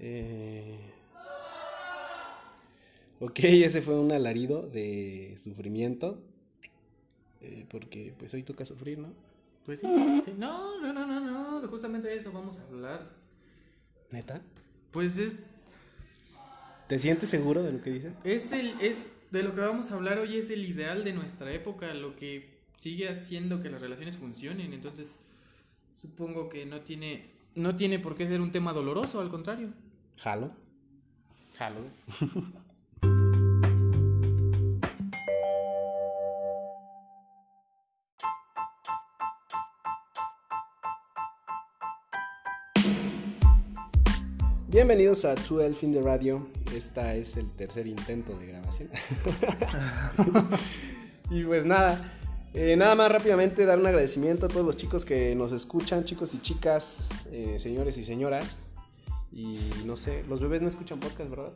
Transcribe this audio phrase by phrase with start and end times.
[0.00, 0.78] Eh...
[3.20, 6.18] Ok, ese fue un alarido de sufrimiento.
[7.42, 9.12] Eh, porque pues hoy toca sufrir, ¿no?
[9.64, 9.86] Pues sí,
[10.24, 10.32] sí.
[10.38, 11.68] No, no, no, no, no.
[11.68, 13.10] Justamente de eso vamos a hablar.
[14.10, 14.42] ¿Neta?
[14.90, 15.40] Pues es.
[16.88, 18.12] ¿Te sientes seguro de lo que dices?
[18.24, 18.80] Es el.
[18.80, 18.98] Es
[19.30, 22.58] de lo que vamos a hablar hoy es el ideal de nuestra época, lo que
[22.78, 24.72] sigue haciendo que las relaciones funcionen.
[24.72, 25.12] Entonces,
[25.94, 27.30] supongo que no tiene.
[27.54, 29.72] No tiene por qué ser un tema doloroso, al contrario.
[30.22, 30.50] Jalo.
[31.56, 31.80] Jalo.
[44.68, 46.46] Bienvenidos a 12 Fin de Radio.
[46.74, 48.90] Esta es el tercer intento de grabación.
[51.30, 52.12] y pues nada,
[52.52, 56.34] eh, nada más rápidamente dar un agradecimiento a todos los chicos que nos escuchan, chicos
[56.34, 58.58] y chicas, eh, señores y señoras.
[59.32, 61.52] Y no sé, los bebés no escuchan podcast, ¿verdad?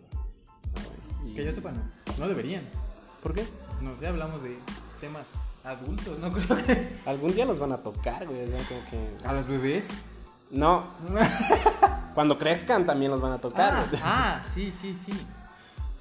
[1.24, 1.34] Y...
[1.34, 1.82] Que yo sepa, no.
[2.18, 2.68] No deberían.
[3.22, 3.44] ¿Por qué?
[3.80, 4.56] No sé, hablamos de
[5.00, 5.28] temas
[5.64, 6.96] adultos, no creo que.
[7.06, 8.44] Algún día los van a tocar, güey.
[8.44, 9.26] como que...
[9.26, 9.88] ¿A los bebés?
[10.50, 10.84] No.
[12.14, 13.86] Cuando crezcan también los van a tocar.
[13.94, 15.12] Ah, ah sí, sí, sí.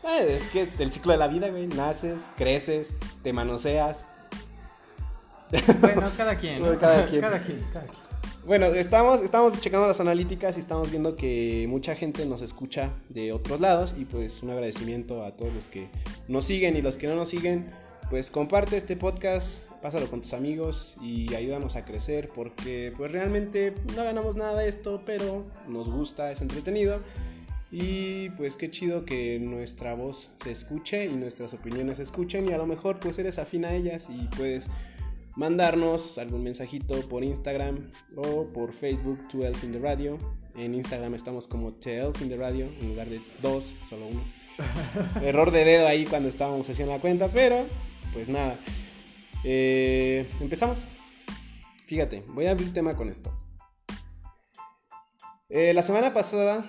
[0.04, 1.68] Eh, es que el ciclo de la vida, güey.
[1.68, 4.06] Naces, creces, te manoseas.
[5.80, 6.62] Bueno, cada quien.
[6.62, 6.78] ¿no?
[6.78, 7.22] cada, quien.
[7.22, 7.66] cada quien.
[7.74, 8.13] Cada quien.
[8.46, 13.32] Bueno, estamos, estamos checando las analíticas y estamos viendo que mucha gente nos escucha de
[13.32, 15.88] otros lados y pues un agradecimiento a todos los que
[16.28, 17.72] nos siguen y los que no nos siguen,
[18.10, 23.76] pues comparte este podcast, pásalo con tus amigos y ayúdanos a crecer porque pues realmente
[23.96, 27.00] no ganamos nada de esto, pero nos gusta, es entretenido.
[27.72, 32.52] Y pues qué chido que nuestra voz se escuche y nuestras opiniones se escuchen y
[32.52, 34.68] a lo mejor pues eres afín a ellas y puedes
[35.36, 40.18] mandarnos algún mensajito por Instagram o por Facebook 12 in the Radio.
[40.56, 44.22] En Instagram estamos como 12 in the Radio en lugar de dos, solo uno.
[45.24, 47.66] Error de dedo ahí cuando estábamos haciendo la cuenta, pero
[48.14, 48.58] pues nada.
[49.44, 50.86] Eh, empezamos.
[51.88, 53.34] Fíjate, voy a abrir tema con esto.
[55.50, 56.66] Eh, la semana pasada,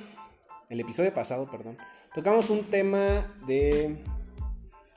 [0.68, 1.78] el episodio pasado, perdón,
[2.14, 3.96] tocamos un tema de...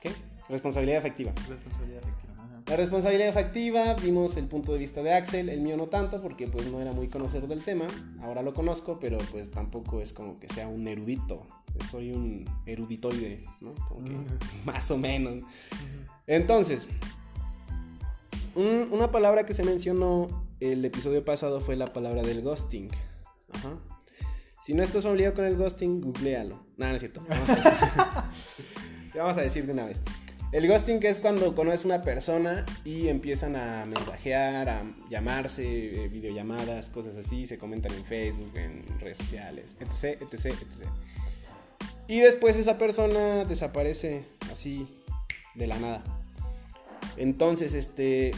[0.00, 0.10] ¿Qué?
[0.48, 1.32] Responsabilidad afectiva.
[1.48, 2.27] Responsabilidad afectiva.
[2.68, 6.48] La responsabilidad afectiva, vimos el punto de vista de Axel, el mío no tanto, porque
[6.48, 7.86] pues no era muy conocedor del tema,
[8.20, 11.46] ahora lo conozco, pero pues tampoco es como que sea un erudito,
[11.90, 13.74] soy un eruditoide, ¿no?
[13.88, 14.16] Como que
[14.66, 15.44] más o menos.
[16.26, 16.88] Entonces,
[18.54, 20.26] un, una palabra que se mencionó
[20.60, 22.90] el episodio pasado fue la palabra del ghosting.
[23.54, 23.78] Ajá.
[24.62, 26.62] Si no estás familiar con el ghosting, googlealo.
[26.76, 27.24] No, no es cierto.
[27.26, 28.30] Vamos a,
[29.10, 30.02] Te vamos a decir de una vez.
[30.50, 36.88] El ghosting es cuando conoces una persona y empiezan a mensajear, a llamarse, eh, videollamadas,
[36.88, 40.86] cosas así, se comentan en Facebook, en redes sociales, etc, etc, etc.
[42.06, 44.88] Y después esa persona desaparece así
[45.54, 46.02] de la nada.
[47.18, 48.30] Entonces, este.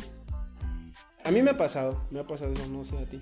[1.22, 3.20] A mí me ha pasado, me ha pasado eso, no sé a ti.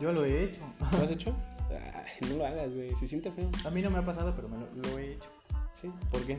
[0.00, 0.60] Yo lo he hecho.
[0.98, 1.36] ¿Lo has hecho?
[1.70, 3.48] Ay, no lo hagas, güey, se siente feo.
[3.64, 5.28] A mí no me ha pasado, pero me lo, lo he hecho.
[5.80, 5.88] ¿Sí?
[6.10, 6.38] ¿Por qué?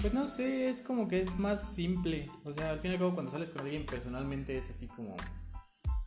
[0.00, 2.30] Pues no sé, es como que es más simple.
[2.44, 5.16] O sea, al fin y al cabo, cuando sales con alguien personalmente es así como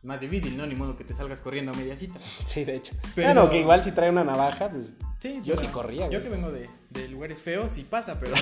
[0.02, 0.66] más difícil, ¿no?
[0.66, 2.18] Ni modo que te salgas corriendo a media cita.
[2.44, 2.94] Sí, de hecho.
[3.14, 3.28] Pero...
[3.28, 6.06] Bueno, que igual si trae una navaja, pues sí, yo sí corría.
[6.06, 6.22] Yo güey.
[6.22, 8.34] que vengo de, de, lugares feos, sí pasa, pero...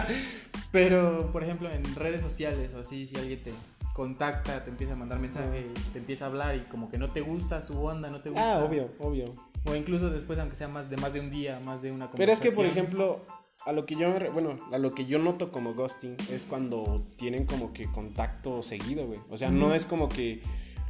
[0.72, 3.52] pero, por ejemplo, en redes sociales o así, si alguien te
[3.94, 7.22] contacta, te empieza a mandar mensaje, te empieza a hablar y como que no te
[7.22, 8.56] gusta su onda, no te gusta.
[8.56, 9.24] Ah, obvio, obvio.
[9.64, 12.32] O incluso después, aunque sea más de más de un día, más de una Pero
[12.32, 13.20] es que, por ejemplo,
[13.66, 17.46] a lo que yo bueno, a lo que yo noto como ghosting es cuando tienen
[17.46, 19.20] como que contacto seguido, güey.
[19.28, 19.58] O sea, mm.
[19.58, 20.42] no es como que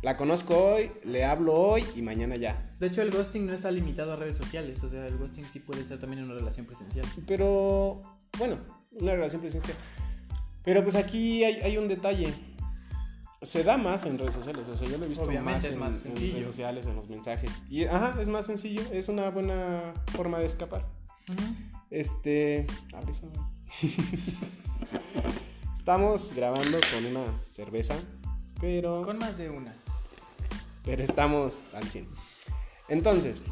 [0.03, 2.75] la conozco hoy, le hablo hoy y mañana ya.
[2.79, 5.61] De hecho, el ghosting no está limitado a redes sociales, o sea, el ghosting sí
[5.61, 7.05] puede ser también una relación presencial.
[7.27, 8.01] Pero
[8.39, 8.59] bueno,
[8.93, 9.77] una relación presencial.
[10.65, 12.33] Pero pues aquí hay, hay un detalle.
[13.43, 15.73] Se da más en redes sociales, o sea, yo lo he visto Obviamente más, es
[15.73, 16.35] en, más en sencillo.
[16.35, 17.51] redes sociales, en los mensajes.
[17.71, 20.85] Y ajá, es más sencillo, es una buena forma de escapar.
[21.29, 21.80] Uh -huh.
[21.91, 22.67] Este.
[22.95, 23.27] Abre esa.
[25.77, 27.97] Estamos grabando con una cerveza,
[28.61, 29.03] pero.
[29.03, 29.75] Con más de una.
[30.85, 32.07] Pero estamos al 100.
[32.89, 33.43] Entonces,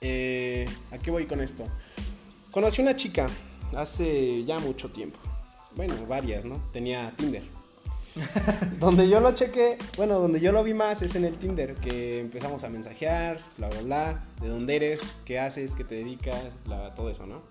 [0.00, 1.64] eh, ¿a qué voy con esto?
[2.50, 3.28] Conocí una chica
[3.74, 5.18] hace ya mucho tiempo.
[5.74, 6.56] Bueno, varias, ¿no?
[6.72, 7.42] Tenía Tinder.
[8.80, 12.20] donde yo lo chequé, bueno, donde yo lo vi más es en el Tinder, que
[12.20, 16.94] empezamos a mensajear, bla, bla, bla, de dónde eres, qué haces, qué te dedicas, bla,
[16.94, 17.42] todo eso, ¿no?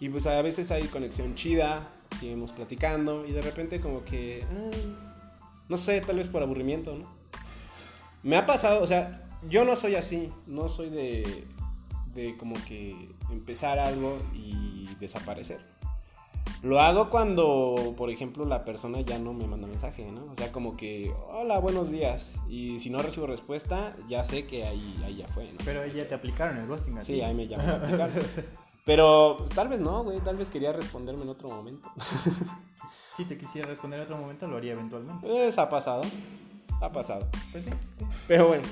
[0.00, 1.88] Y pues a veces hay conexión chida,
[2.18, 4.70] seguimos platicando y de repente como que, ah,
[5.68, 7.08] no sé, tal vez por aburrimiento, ¿no?
[8.24, 11.44] Me ha pasado, o sea, yo no soy así, no soy de,
[12.14, 15.71] de como que empezar algo y desaparecer.
[16.62, 20.22] Lo hago cuando, por ejemplo, la persona ya no me manda mensaje, ¿no?
[20.22, 22.30] O sea, como que, hola, buenos días.
[22.48, 25.58] Y si no recibo respuesta, ya sé que ahí, ahí ya fue, ¿no?
[25.64, 27.20] Pero ahí ya te aplicaron el ghosting a Sí, ti.
[27.22, 28.10] ahí me llaman a aplicar.
[28.84, 30.20] Pero tal vez no, güey.
[30.20, 31.88] Tal vez quería responderme en otro momento.
[33.14, 35.28] Si te quisiera responder en otro momento, lo haría eventualmente.
[35.28, 36.00] Pues ha pasado.
[36.80, 37.28] Ha pasado.
[37.52, 38.06] Pues sí, sí.
[38.26, 38.62] Pero bueno,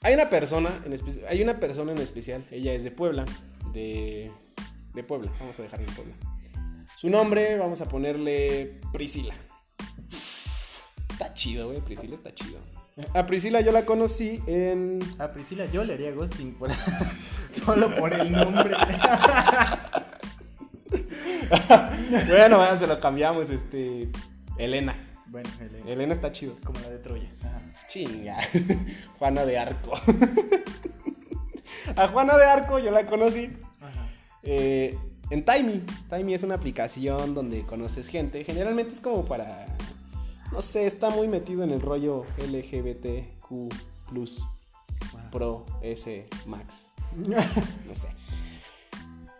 [0.00, 3.26] hay una persona en espe- hay una persona en especial, ella es de Puebla,
[3.74, 4.32] de,
[4.94, 6.14] de Puebla, vamos a dejarle en Puebla.
[6.96, 9.34] Su nombre, vamos a ponerle Priscila.
[11.10, 12.58] Está chido, güey, Priscila está chido.
[13.12, 15.00] A Priscila yo la conocí en...
[15.18, 16.70] A Priscila yo le haría ghosting por...
[17.64, 18.76] solo por el nombre.
[22.28, 24.08] bueno, se lo cambiamos, este...
[24.56, 24.96] Elena.
[25.26, 25.90] bueno, Elena.
[25.90, 26.56] Elena está chido.
[26.64, 27.28] Como la de Troya.
[27.40, 27.60] Ajá.
[27.88, 28.38] Chinga.
[29.18, 29.94] Juana de Arco.
[31.96, 33.50] A Juana de Arco yo la conocí
[33.80, 34.06] Ajá.
[34.42, 34.96] Eh,
[35.30, 35.82] en Timey.
[36.10, 38.44] Timey es una aplicación donde conoces gente.
[38.44, 39.66] Generalmente es como para.
[40.52, 43.72] No sé, está muy metido en el rollo LGBTQ.
[45.32, 46.86] Pro S Max.
[47.86, 48.08] No sé.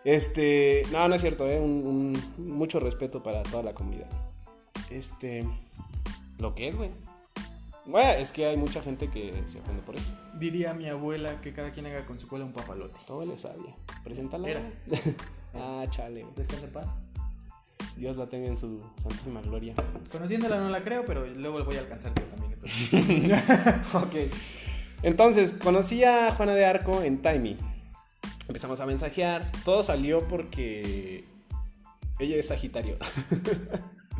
[0.03, 0.83] Este.
[0.91, 1.59] No, no es cierto, ¿eh?
[1.59, 4.09] Un, un- mucho respeto para toda la comunidad.
[4.89, 5.45] Este.
[6.39, 6.91] Lo que es, güey.
[7.85, 10.09] Bueno, es que hay mucha gente que se ofende por eso.
[10.39, 12.99] Diría mi abuela que cada quien haga con su cola un papalote.
[13.07, 13.73] Todo le sabía.
[14.03, 14.47] Preséntala.
[14.49, 14.61] Era.
[15.55, 16.25] ah, chale.
[16.35, 16.95] Descansa en paz.
[17.97, 19.73] Dios la tenga en su santísima gloria.
[20.11, 22.53] Conociéndola no la creo, pero luego voy a alcanzar yo también.
[22.53, 23.93] Entonces.
[23.93, 24.15] ok.
[25.03, 27.57] Entonces, conocí a Juana de Arco en Timey.
[28.47, 29.51] Empezamos a mensajear.
[29.63, 31.25] Todo salió porque
[32.19, 32.97] ella es Sagitario.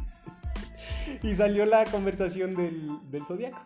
[1.23, 3.59] y salió la conversación del, del zodiaco.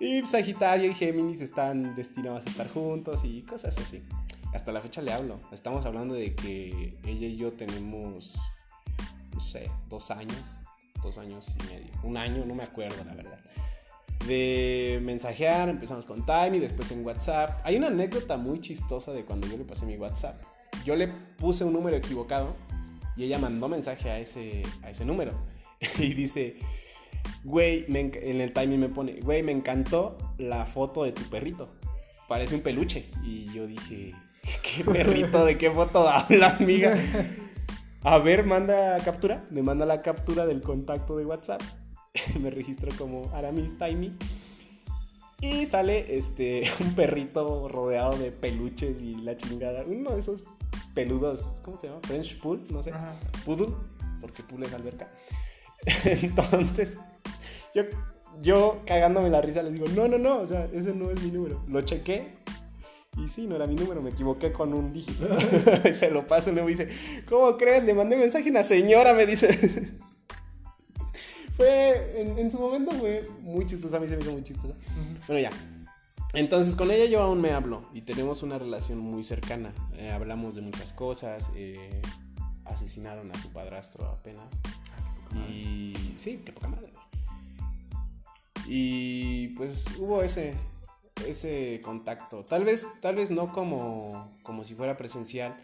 [0.00, 4.02] Y Sagitario y Géminis están destinados a estar juntos y cosas así.
[4.54, 5.40] Hasta la fecha le hablo.
[5.52, 8.34] Estamos hablando de que ella y yo tenemos,
[9.32, 10.40] no sé, dos años,
[11.02, 13.40] dos años y medio, un año, no me acuerdo la verdad.
[14.28, 17.60] De mensajear, empezamos con Time y después en WhatsApp.
[17.64, 20.40] Hay una anécdota muy chistosa de cuando yo le pasé mi WhatsApp.
[20.84, 22.54] Yo le puse un número equivocado
[23.16, 25.32] y ella mandó mensaje a ese, a ese número.
[25.98, 26.58] y dice,
[27.42, 31.74] güey, en el timing me pone, güey, me encantó la foto de tu perrito.
[32.28, 33.10] Parece un peluche.
[33.22, 34.14] Y yo dije,
[34.62, 35.44] ¿qué perrito?
[35.44, 36.96] ¿De qué foto habla, amiga?
[38.02, 39.44] A ver, manda captura.
[39.50, 41.62] Me manda la captura del contacto de WhatsApp.
[42.40, 44.16] me registro como Aramis Timey.
[45.40, 49.84] Y sale este un perrito rodeado de peluches y la chingada.
[49.86, 50.44] Uno de esos
[50.94, 52.00] peludos, ¿cómo se llama?
[52.02, 52.90] French Pool, no sé.
[52.90, 53.14] Ajá.
[53.44, 53.74] Poodle,
[54.20, 55.10] porque pool es alberca.
[56.04, 56.94] Entonces,
[57.74, 57.82] yo,
[58.40, 61.30] yo cagándome la risa les digo, no, no, no, o sea, ese no es mi
[61.30, 61.62] número.
[61.68, 62.32] Lo chequé
[63.16, 65.28] y sí, no era mi número, me equivoqué con un dígito.
[65.92, 66.88] Se lo paso y luego dice,
[67.28, 67.84] ¿cómo crees?
[67.84, 69.48] Le mandé mensaje a una señora, me dice.
[71.56, 74.74] fue, en, en su momento fue muy chistosa, a mí se me hizo muy chistosa.
[75.26, 75.50] Bueno, ya.
[76.32, 79.72] Entonces con ella yo aún me hablo y tenemos una relación muy cercana.
[79.96, 81.44] Eh, hablamos de muchas cosas.
[81.54, 82.02] eh,
[82.64, 84.48] asesinaron a su padrastro apenas.
[85.48, 86.92] Y sí, qué poca madre.
[88.66, 90.54] Y pues hubo ese
[91.26, 92.44] ese contacto.
[92.44, 95.56] Tal vez tal vez no como como si fuera presencial,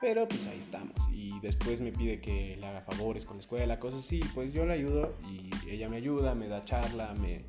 [0.00, 0.94] pero pues ahí estamos.
[1.12, 4.20] Y después me pide que le haga favores con la escuela, cosas así.
[4.34, 7.44] Pues yo le ayudo y ella me ayuda, me da charla, me,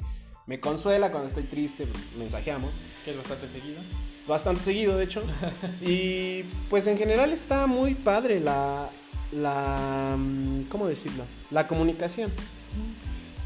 [0.46, 2.72] me consuela cuando estoy triste, pues, mensajeamos.
[3.03, 3.81] Que es bastante seguido.
[4.27, 5.24] Bastante seguido, de hecho.
[5.81, 8.89] Y pues en general está muy padre la.
[9.31, 11.24] la mm, ¿Cómo decirlo?
[11.51, 12.31] La comunicación.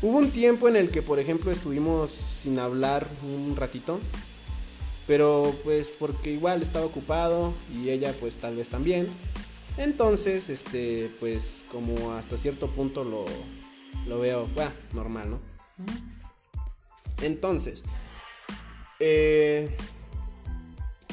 [0.02, 4.00] Hubo un tiempo en el que, por ejemplo, estuvimos sin hablar un ratito.
[5.08, 9.08] Pero pues porque igual estaba ocupado y ella pues tal vez también.
[9.78, 13.26] Entonces, este, pues como hasta cierto punto lo,
[14.08, 15.40] lo veo, bah, normal, ¿no?
[17.22, 17.84] Entonces,
[19.00, 19.76] eh,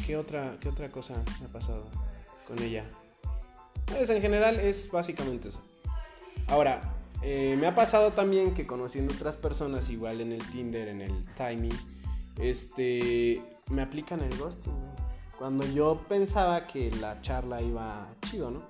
[0.06, 1.88] ¿qué, otra, ¿qué otra cosa ha pasado
[2.46, 2.84] con ella?
[3.86, 5.62] Pues en general es básicamente eso.
[6.46, 11.00] Ahora, eh, me ha pasado también que conociendo otras personas, igual en el Tinder, en
[11.00, 11.72] el Timey,
[12.38, 14.74] este, me aplican el ghosting.
[15.38, 18.62] Cuando yo pensaba que la charla iba chido, ¿no?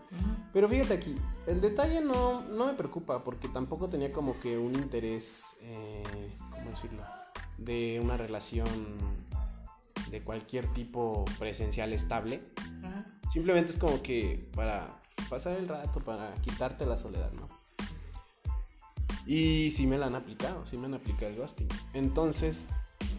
[0.52, 4.74] Pero fíjate aquí, el detalle no, no me preocupa porque tampoco tenía como que un
[4.74, 6.02] interés, eh,
[6.50, 7.02] ¿cómo decirlo?
[7.56, 8.68] De una relación
[10.10, 12.42] de cualquier tipo presencial estable.
[13.32, 15.00] Simplemente es como que para
[15.30, 17.57] pasar el rato, para quitarte la soledad, ¿no?
[19.28, 21.68] Y sí me la han aplicado, sí me han aplicado el ghosting.
[21.92, 22.64] Entonces,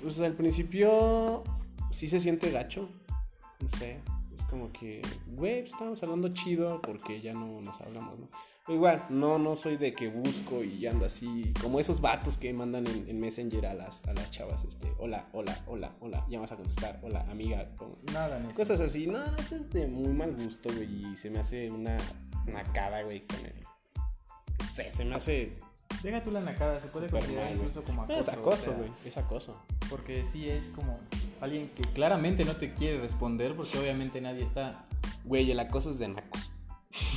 [0.01, 1.43] pues al principio
[1.91, 2.89] sí se siente gacho.
[3.59, 3.99] No sé,
[4.35, 8.27] es como que, güey, pues, estamos hablando chido porque ya no nos hablamos, ¿no?
[8.65, 12.53] Pero igual, no, no soy de que busco y ando así, como esos vatos que
[12.53, 16.39] mandan en, en Messenger a las, a las chavas, este, hola, hola, hola, hola, ya
[16.39, 18.55] vas a contestar, hola, amiga, como- Nada eso.
[18.55, 19.05] cosas así.
[19.05, 21.97] No, eso es de muy mal gusto, güey, y se me hace una
[22.47, 23.53] nacada, güey, con el...
[24.59, 25.57] No sé, se me hace...
[26.03, 28.19] Deja tú la nacada, se puede considerar mal, incluso como acoso.
[28.19, 29.61] Es o acoso, sea, güey, es acoso.
[29.89, 30.97] Porque sí es como
[31.41, 34.85] alguien que claramente no te quiere responder porque obviamente nadie está...
[35.25, 36.51] Güey, el acoso es de nacos.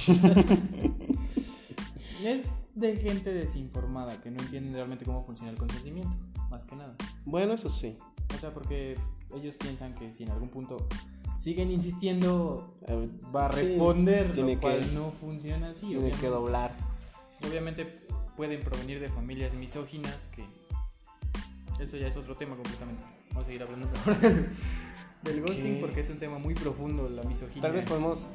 [2.22, 6.16] Es de gente desinformada que no entiende realmente cómo funciona el consentimiento,
[6.50, 6.94] más que nada.
[7.24, 7.96] Bueno, eso sí.
[8.34, 8.96] O sea, porque
[9.34, 10.86] ellos piensan que si en algún punto
[11.38, 15.80] siguen insistiendo Eh, va a responder, lo que- cual no funciona así.
[15.80, 16.20] Tiene obviamente.
[16.20, 16.76] que doblar.
[17.48, 18.01] Obviamente
[18.36, 20.44] pueden provenir de familias misóginas que
[21.82, 23.02] eso ya es otro tema completamente.
[23.30, 24.16] Vamos a seguir hablando mejor
[25.22, 27.62] del, ghosting porque es un tema muy profundo la misoginia.
[27.62, 28.28] Tal vez podemos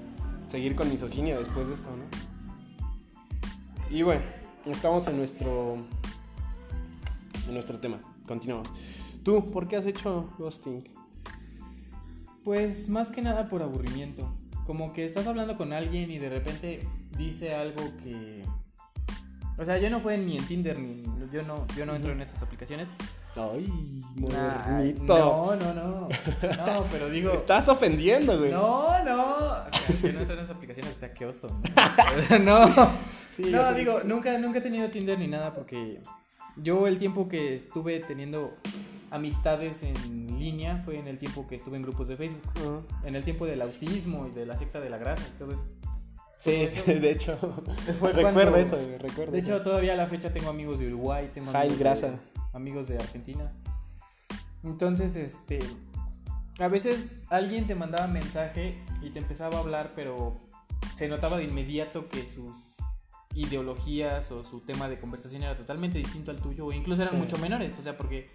[0.48, 2.04] seguir con misoginia después de esto, ¿no?
[3.90, 4.22] Y bueno,
[4.66, 5.76] estamos en nuestro
[7.48, 8.02] en nuestro tema.
[8.28, 8.70] Continuamos.
[9.24, 10.84] Tú, ¿por qué has hecho ghosting?
[12.44, 14.34] Pues más que nada por aburrimiento.
[14.66, 16.88] Como que estás hablando con alguien y de repente
[17.18, 18.44] dice algo que
[19.58, 22.22] o sea, yo no fue ni en Tinder ni yo no yo no entro en
[22.22, 22.90] esas aplicaciones.
[23.36, 23.68] Ay,
[24.16, 25.06] modernito.
[25.06, 26.10] no, no, no.
[26.10, 28.52] No, pero digo Estás ofendiendo, güey.
[28.52, 29.24] No, no.
[29.26, 31.50] O sea, yo no entro en esas aplicaciones, o sea, qué oso.
[32.42, 32.92] No, no.
[33.30, 36.02] Sí, no, eso- digo, nunca, nunca he tenido Tinder ni nada porque
[36.56, 38.56] yo el tiempo que estuve teniendo
[39.12, 42.88] amistades en línea fue en el tiempo que estuve en grupos de Facebook.
[43.04, 45.64] En el tiempo del autismo y de la secta de la grasa y todo eso.
[46.38, 46.86] Sí, eso.
[46.94, 47.36] de hecho.
[48.00, 49.32] Fue recuerdo cuando- eso, recuerdo.
[49.34, 49.64] De hecho, eso.
[49.64, 52.12] todavía a la fecha tengo amigos de Uruguay, tengo amigos Grasa.
[52.12, 52.18] de,
[52.54, 53.50] amigos de Argentina.
[54.64, 55.60] Entonces, este,
[56.60, 60.40] a veces alguien te mandaba mensaje y te empezaba a hablar, pero
[60.96, 62.54] se notaba de inmediato que sus
[63.36, 67.20] ideologías o su tema de conversación era totalmente distinto al tuyo o incluso eran Sí.
[67.20, 68.32] mucho menores, o sea, porque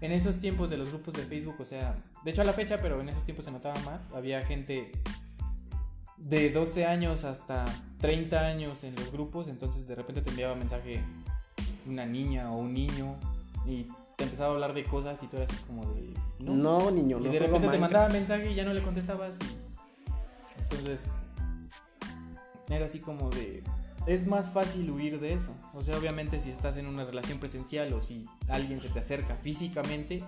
[0.00, 2.78] en esos tiempos de los grupos de Facebook, o sea, de hecho a la fecha,
[2.80, 4.92] pero en esos tiempos se notaba más, había gente
[6.18, 7.64] de 12 años hasta
[8.00, 11.02] 30 años en los grupos, entonces de repente te enviaba mensaje
[11.86, 13.16] una niña o un niño
[13.66, 16.12] y te empezaba a hablar de cosas y tú eras así como de...
[16.38, 17.30] No, No, niño, y no.
[17.30, 19.38] de juego repente te mandaba mensaje y ya no le contestabas.
[19.40, 21.04] y- Entonces,
[22.68, 23.62] era así como de...
[24.06, 25.52] Es más fácil huir de eso.
[25.74, 29.34] O sea, obviamente si estás en una relación presencial o si alguien se te acerca
[29.36, 30.22] físicamente,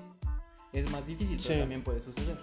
[0.72, 1.60] es más difícil, pero Sí.
[1.60, 2.36] también puede suceder.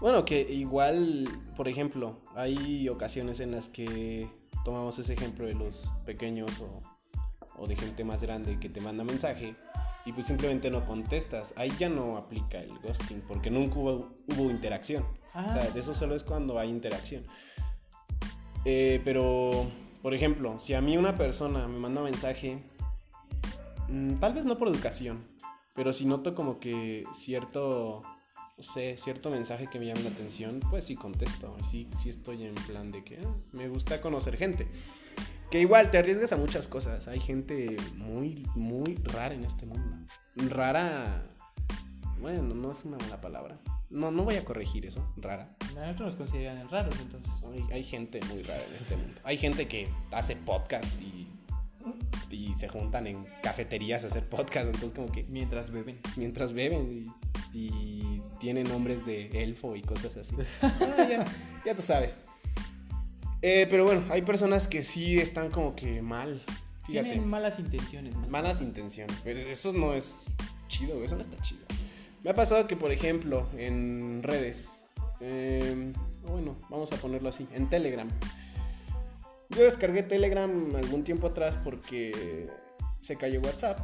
[0.00, 4.30] Bueno, que igual, por ejemplo, hay ocasiones en las que
[4.64, 6.82] tomamos ese ejemplo de los pequeños o,
[7.58, 9.56] o de gente más grande que te manda mensaje
[10.06, 11.52] y pues simplemente no contestas.
[11.56, 15.04] Ahí ya no aplica el ghosting porque nunca hubo, hubo interacción.
[15.34, 15.46] Ah.
[15.48, 17.24] O sea, de eso solo es cuando hay interacción.
[18.64, 19.66] Eh, pero,
[20.02, 22.62] por ejemplo, si a mí una persona me manda mensaje,
[23.88, 25.24] mm, tal vez no por educación,
[25.74, 28.02] pero si noto como que cierto,
[28.58, 31.56] sé, cierto mensaje que me llama la atención, pues sí contesto.
[31.68, 34.66] Sí, sí estoy en plan de que ah, me gusta conocer gente.
[35.50, 37.06] Que igual te arriesgas a muchas cosas.
[37.08, 39.96] Hay gente muy, muy rara en este mundo.
[40.36, 41.30] Rara.
[42.20, 43.58] Bueno, no es una mala palabra.
[43.88, 45.12] No, no voy a corregir eso.
[45.16, 45.46] Rara.
[45.74, 47.32] Nosotros nos consideran raros, entonces.
[47.44, 49.14] Hay, hay gente muy rara en este mundo.
[49.22, 51.28] Hay gente que hace podcast y,
[52.30, 54.66] y se juntan en cafeterías a hacer podcast.
[54.66, 55.98] Entonces, como que Mientras beben.
[56.16, 57.12] mientras beben
[57.52, 60.34] y, y tienen nombres de elfo y cosas así.
[60.62, 61.24] Ah, ya,
[61.64, 62.16] ya tú sabes.
[63.42, 66.42] Eh, pero bueno, hay personas que sí están como que mal.
[66.86, 67.10] Fíjate.
[67.10, 68.16] Tienen malas intenciones.
[68.16, 69.16] más Malas intenciones.
[69.24, 70.24] Pero eso no es
[70.68, 71.62] chido, eso no está chido.
[72.22, 74.68] Me ha pasado que, por ejemplo, en redes,
[75.20, 75.92] eh,
[76.28, 78.08] bueno, vamos a ponerlo así, en Telegram.
[79.50, 82.48] Yo descargué Telegram algún tiempo atrás porque
[83.00, 83.78] se cayó WhatsApp.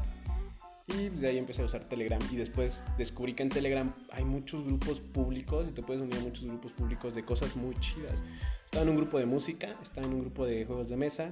[0.88, 2.20] Y de ahí empecé a usar Telegram.
[2.30, 6.20] Y después descubrí que en Telegram hay muchos grupos públicos y te puedes unir a
[6.20, 8.20] muchos grupos públicos de cosas muy chidas.
[8.64, 11.30] Estaba en un grupo de música, estaba en un grupo de juegos de mesa.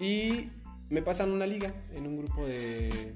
[0.00, 0.48] Y
[0.88, 3.14] me pasan una liga en un grupo de,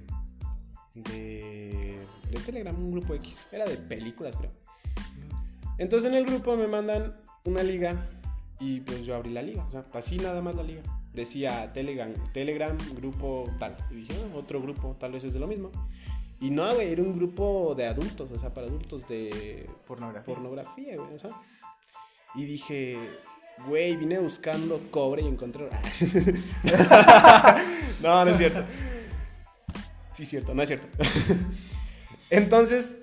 [0.94, 1.98] de,
[2.30, 3.46] de Telegram, un grupo X.
[3.50, 4.52] Era de películas, creo.
[5.78, 8.08] Entonces en el grupo me mandan una liga
[8.62, 9.64] y pues yo abrí la liga.
[9.66, 10.82] O sea, así nada más la liga.
[11.12, 13.76] Decía Telegram, Telegram grupo tal.
[13.90, 15.72] Y dije, "Ah, otro grupo, tal vez es de lo mismo.
[16.40, 20.34] Y no, güey, era un grupo de adultos, o sea, para adultos de Pornografía.
[20.34, 21.30] pornografía, güey, o sea.
[22.36, 22.98] Y dije,
[23.66, 25.68] güey, vine buscando cobre y encontré.
[28.02, 28.64] no, no es cierto.
[30.12, 30.86] Sí, cierto, no es cierto.
[32.30, 32.96] Entonces,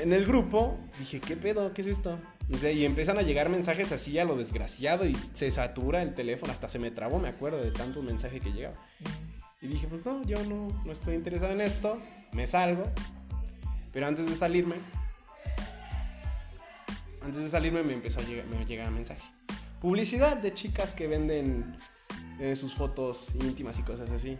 [0.00, 1.72] en el grupo dije, ¿qué pedo?
[1.74, 2.18] ¿Qué es esto?
[2.48, 6.68] Y empiezan a llegar mensajes así a lo desgraciado y se satura el teléfono, hasta
[6.68, 8.74] se me trabó, me acuerdo de tantos mensajes que llegaba.
[9.60, 12.00] Y dije, pues no, yo no, no estoy interesado en esto,
[12.32, 12.84] me salgo.
[13.92, 14.76] Pero antes de salirme,
[17.20, 19.22] antes de salirme me empezó a llegar, me llega un mensaje.
[19.80, 21.76] Publicidad de chicas que venden
[22.40, 24.38] eh, sus fotos íntimas y cosas así.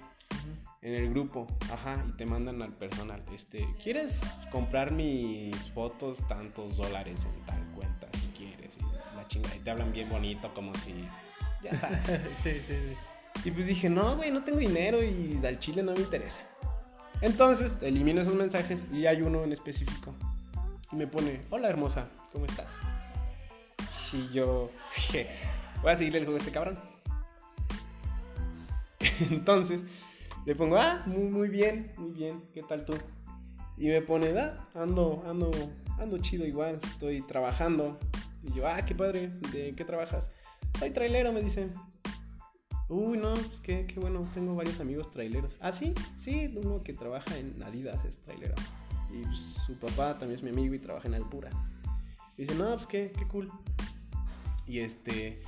[0.81, 3.23] En el grupo, ajá, y te mandan al personal.
[3.35, 4.21] Este, ¿quieres
[4.53, 8.75] comprar mis fotos tantos dólares en tal cuenta si quieres?
[8.79, 11.05] Y la chingada, y te hablan bien bonito, como si.
[11.63, 11.99] Ya sabes.
[12.41, 13.45] sí, sí, sí.
[13.45, 16.41] Y pues dije, no, güey, no tengo dinero y al chile no me interesa.
[17.21, 20.15] Entonces elimino esos mensajes y hay uno en específico.
[20.93, 22.71] Y me pone, hola hermosa, ¿cómo estás?
[24.13, 25.29] Y yo dije,
[25.83, 26.79] voy a seguirle el juego a este cabrón.
[29.31, 29.83] Entonces
[30.49, 32.95] le pongo, ah, muy, muy bien, muy bien, ¿qué tal tú?
[33.77, 35.51] Y me pone, ah, ando, ando,
[35.99, 37.99] ando chido igual, estoy trabajando.
[38.43, 40.31] Y yo, ah, qué padre, ¿de qué trabajas?
[40.79, 41.69] Soy trailero, me dice.
[42.89, 45.59] Uy, no, pues qué, qué bueno, tengo varios amigos traileros.
[45.61, 48.55] Ah, sí, sí, uno que trabaja en Adidas es trailero.
[49.11, 51.51] Y pues, su papá también es mi amigo y trabaja en Alpura.
[52.39, 53.53] Y dice, no, pues qué, qué cool.
[54.67, 55.43] Y este.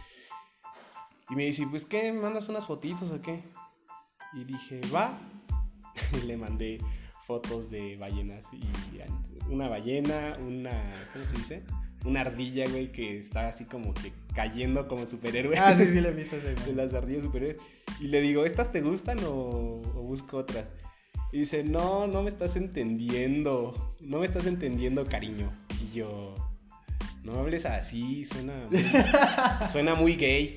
[1.31, 3.43] Y me dice, pues qué, ¿mandas unas fotitos o qué?
[4.33, 5.19] Y dije, va.
[6.27, 6.79] Le mandé
[7.27, 8.47] fotos de ballenas.
[8.53, 8.63] Y
[9.53, 10.71] una ballena, una.
[11.13, 11.63] ¿Cómo se dice?
[12.05, 15.59] Una ardilla, güey, que está así como que cayendo como superhéroe.
[15.59, 16.55] Ah, sí, sí, le he visto ese.
[16.55, 17.61] De las ardillas superhéroes.
[18.01, 20.65] Y le digo, ¿estas te gustan o, o busco otras?
[21.33, 23.95] Y dice, no, no me estás entendiendo.
[24.01, 25.53] No me estás entendiendo, cariño.
[25.81, 26.35] Y yo,
[27.23, 28.55] no hables así, suena
[29.73, 30.57] suena muy gay.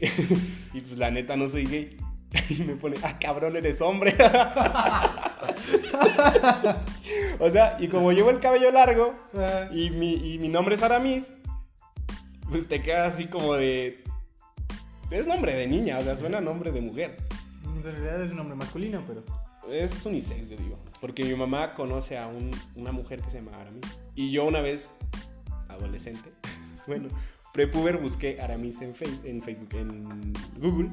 [0.74, 1.98] y pues la neta no soy gay.
[2.50, 4.16] Y me pone, ah, cabrón, eres hombre.
[7.40, 9.14] o sea, y como llevo el cabello largo
[9.72, 11.28] y mi, mi nombre es Aramis,
[12.50, 14.04] pues te queda así como de.
[15.12, 17.18] Es nombre de niña, o sea, suena nombre de mujer.
[17.66, 19.24] En realidad es un nombre masculino, pero.
[19.72, 20.78] Es unisex, yo digo.
[21.00, 22.30] Porque mi mamá conoce a
[22.76, 23.86] una mujer que se llama Aramis.
[24.16, 24.90] Y yo una vez,
[25.70, 26.30] adolescente,
[26.88, 27.10] bueno,
[27.54, 28.94] prepuber busqué Aramis en,
[29.24, 30.90] en Facebook, en Google,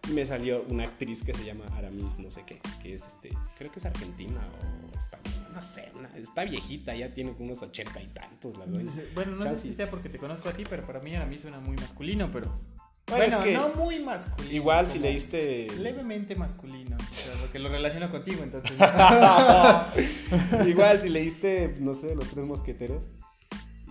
[0.11, 3.71] me salió una actriz que se llama Aramis no sé qué, que es este, creo
[3.71, 8.57] que es argentina o española, no sé, está viejita, ya tiene unos ochenta y tantos,
[8.57, 8.91] la verdad.
[9.15, 11.59] Bueno, no sé si sea porque te conozco a ti, pero para mí Aramis suena
[11.59, 12.59] muy masculino, pero...
[13.07, 14.55] Bueno, no muy masculino.
[14.55, 15.67] Igual si leíste...
[15.77, 16.97] Levemente masculino,
[17.41, 18.71] porque lo relaciono contigo, entonces...
[20.67, 23.03] igual si leíste, no sé, Los Tres Mosqueteros.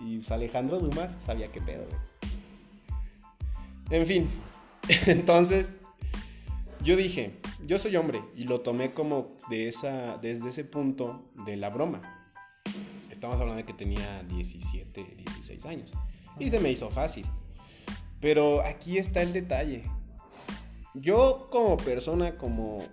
[0.03, 1.85] Y pues, Alejandro Dumas sabía qué pedo,
[3.91, 4.29] En fin,
[5.05, 5.69] entonces
[6.83, 11.57] yo dije, yo soy hombre y lo tomé como de esa, desde ese punto de
[11.57, 12.01] la broma.
[13.09, 15.91] Estamos hablando de que tenía 17, 16 años.
[16.39, 17.25] Y se me hizo fácil.
[18.19, 19.83] Pero aquí está el detalle.
[20.93, 22.83] Yo como persona, como,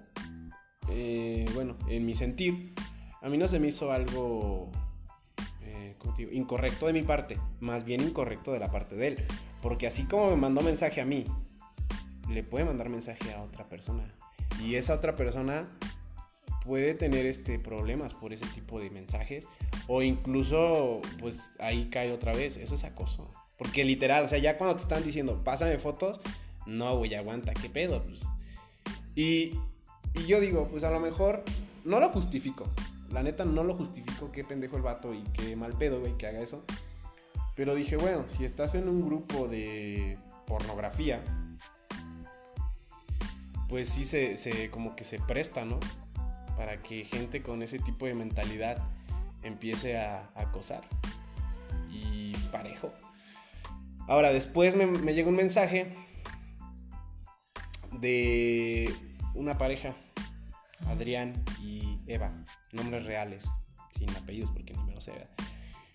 [0.91, 2.75] eh, bueno, en mi sentir,
[3.23, 4.71] a mí no se me hizo algo
[6.33, 9.25] incorrecto de mi parte, más bien incorrecto de la parte de él.
[9.63, 11.25] Porque así como me mandó mensaje a mí,
[12.29, 14.05] le puede mandar mensaje a otra persona.
[14.63, 15.67] Y esa otra persona
[16.65, 19.47] puede tener este, problemas por ese tipo de mensajes.
[19.87, 22.57] O incluso, pues ahí cae otra vez.
[22.57, 23.31] Eso es acoso.
[23.57, 26.21] Porque literal, o sea, ya cuando te están diciendo, pásame fotos,
[26.67, 28.05] no, güey, aguanta, ¿qué pedo?
[28.05, 28.21] Pues.
[29.15, 29.59] Y,
[30.15, 31.43] y yo digo, pues a lo mejor
[31.85, 32.71] no lo justifico.
[33.11, 36.27] La neta no lo justifico, qué pendejo el vato y qué mal pedo, güey, que
[36.27, 36.63] haga eso.
[37.57, 41.25] Pero dije, bueno, si estás en un grupo de pornografía,
[43.69, 45.79] pues sí se, como que se presta, ¿no?
[46.57, 48.79] Para que gente con ese tipo de mentalidad
[49.43, 50.83] empiece a, acosar.
[51.91, 52.93] Y parejo.
[54.07, 55.93] Ahora, después me, llega un mensaje
[57.93, 58.93] de
[59.35, 59.95] una pareja,
[60.87, 62.33] Adrián y Eva
[62.73, 63.49] nombres reales,
[63.97, 65.13] sin apellidos porque ni me lo sé.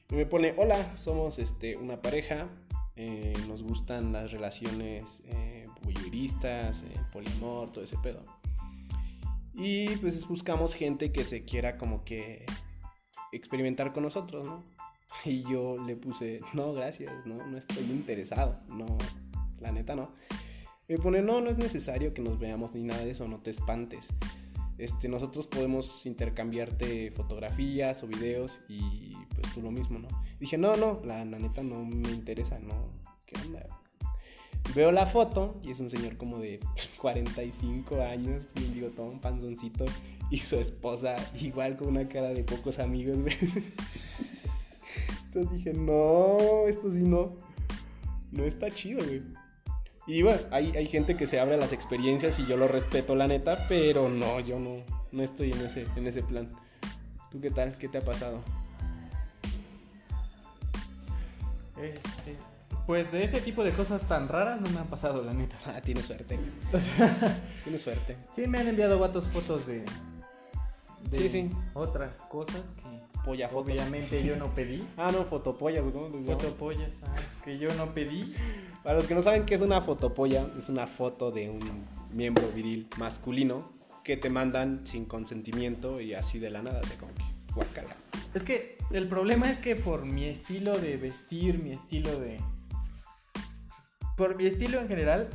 [0.09, 2.47] Y me pone, hola, somos este, una pareja,
[2.95, 5.65] eh, nos gustan las relaciones eh,
[6.43, 8.25] eh, polimor, todo ese pedo.
[9.53, 12.45] Y pues buscamos gente que se quiera como que
[13.31, 14.63] experimentar con nosotros, ¿no?
[15.25, 18.97] Y yo le puse, no, gracias, no, no estoy interesado, no,
[19.59, 20.11] la neta no.
[20.87, 23.51] Me pone, no, no es necesario que nos veamos ni nada de eso, no te
[23.51, 24.09] espantes.
[24.77, 30.07] Este, nosotros podemos intercambiarte fotografías o videos y pues tú lo mismo, ¿no?
[30.39, 32.73] dije, no, no, la, neta no me interesa, ¿no?
[33.25, 33.65] ¿Qué onda?
[34.73, 36.59] Veo la foto y es un señor como de
[37.01, 39.85] 45 años, digo, todo un panzoncito
[40.29, 43.17] y su esposa igual con una cara de pocos amigos,
[45.25, 47.35] Entonces dije, no, esto sí no.
[48.31, 49.23] No está chido, güey.
[50.05, 53.15] Y bueno, hay, hay gente que se abre a las experiencias y yo lo respeto,
[53.15, 56.49] la neta, pero no, yo no, no estoy en ese, en ese plan.
[57.31, 57.77] ¿Tú qué tal?
[57.79, 58.41] ¿Qué te ha pasado?
[61.87, 62.35] Este,
[62.87, 65.57] pues de ese tipo de cosas tan raras no me han pasado, la neta.
[65.65, 66.39] Ah, tienes suerte.
[67.63, 68.17] tienes suerte.
[68.31, 69.83] Sí, me han enviado vatos fotos de,
[71.09, 71.49] de Sí, sí.
[71.73, 72.83] otras cosas que
[73.23, 73.63] Polla fotos.
[73.65, 74.85] obviamente yo no pedí.
[74.97, 76.25] Ah, no, fotopollas, ¿cómo les?
[76.25, 77.15] Fotopollas, ah,
[77.45, 78.33] que yo no pedí.
[78.83, 81.59] Para los que no saben qué es una fotopolla, es una foto de un
[82.11, 83.71] miembro viril masculino
[84.03, 87.23] que te mandan sin consentimiento y así de la nada, o sea, como que
[87.55, 87.95] guacala.
[88.33, 92.39] Es que el problema es que por mi estilo de vestir, mi estilo de...
[94.15, 95.29] Por mi estilo en general,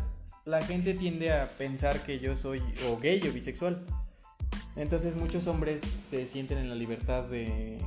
[0.44, 3.84] la gente tiende a pensar que yo soy o gay o bisexual.
[4.76, 7.80] Entonces muchos hombres se sienten en la libertad de...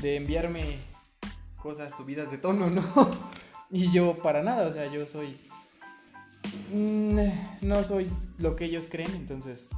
[0.00, 0.78] de enviarme
[1.58, 2.82] cosas subidas de tono, ¿no?
[3.70, 5.36] Y yo para nada, o sea, yo soy...
[6.72, 7.18] mm,
[7.60, 8.08] No soy
[8.38, 9.68] lo que ellos creen, entonces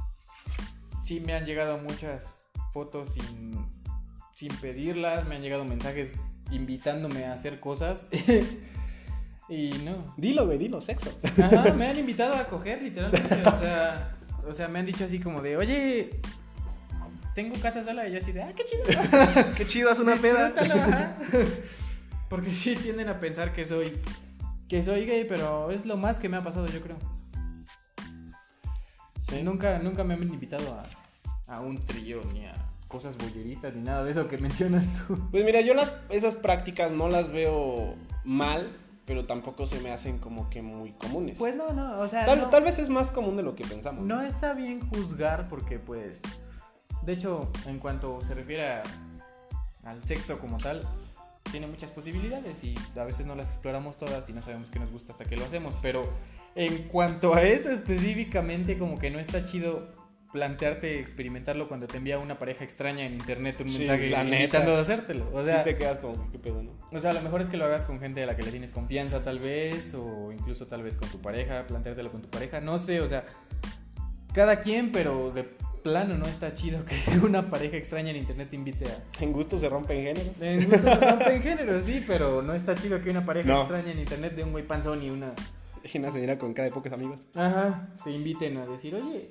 [1.03, 2.35] sí me han llegado muchas
[2.71, 3.67] fotos sin,
[4.39, 6.13] sin pedirlas, me han llegado mensajes
[6.49, 8.07] invitándome a hacer cosas.
[9.49, 10.13] y no.
[10.15, 11.11] Dilo, güey, dilo, sexo.
[11.43, 13.35] Ajá, me han invitado a coger, literalmente.
[13.45, 14.13] O sea,
[14.47, 16.21] o sea, me han dicho así como de, oye,
[17.35, 18.07] tengo casa sola.
[18.07, 18.83] Y yo así de, ah, qué chido.
[19.57, 20.53] qué chido, haz una peda.
[20.57, 21.17] Ajá.
[22.29, 23.99] Porque sí tienden a pensar que soy
[24.69, 26.97] que soy gay, pero es lo más que me ha pasado, yo creo.
[29.43, 34.03] Nunca, nunca me han invitado a, a un trío ni a cosas bolleristas ni nada
[34.03, 35.17] de eso que mencionas tú.
[35.31, 38.75] Pues mira, yo las, esas prácticas no las veo mal,
[39.05, 41.37] pero tampoco se me hacen como que muy comunes.
[41.37, 43.63] Pues no, no, o sea, tal, no, tal vez es más común de lo que
[43.65, 44.03] pensamos.
[44.05, 46.19] no está bien juzgar porque pues
[47.03, 48.83] de hecho, en cuanto se refiere a-
[49.85, 50.81] al sexo como tal,
[51.49, 54.91] tiene muchas posibilidades y a veces no las exploramos todas y no sabemos qué nos
[54.91, 56.07] gusta hasta que lo hacemos, pero
[56.55, 59.87] en cuanto a eso específicamente como que no está chido
[60.31, 64.81] plantearte experimentarlo cuando te envía una pareja extraña en internet un Sí, mensaje invitando a
[64.81, 65.29] hacértelo.
[65.33, 66.71] O sea, sí te quedas como, ¿qué pedo, no?
[66.91, 68.71] o sea, lo mejor es que lo hagas con gente a la que le tienes
[68.71, 72.77] confianza tal vez, o incluso tal vez con tu pareja, planteártelo con tu pareja, no
[72.79, 73.25] sé, o sea,
[74.33, 75.43] cada quien, pero de
[75.83, 79.03] plano no está chido que una pareja extraña en internet te invite a...
[79.23, 80.41] En gusto se rompen géneros.
[80.41, 83.61] En gusto se rompen género, sí, pero no está chido que una pareja No.
[83.61, 85.33] extraña en internet de un güey panzón y una...
[85.91, 87.21] Y una señora con cara de pocos amigos.
[87.35, 89.29] Ajá, te inviten a decir, oye,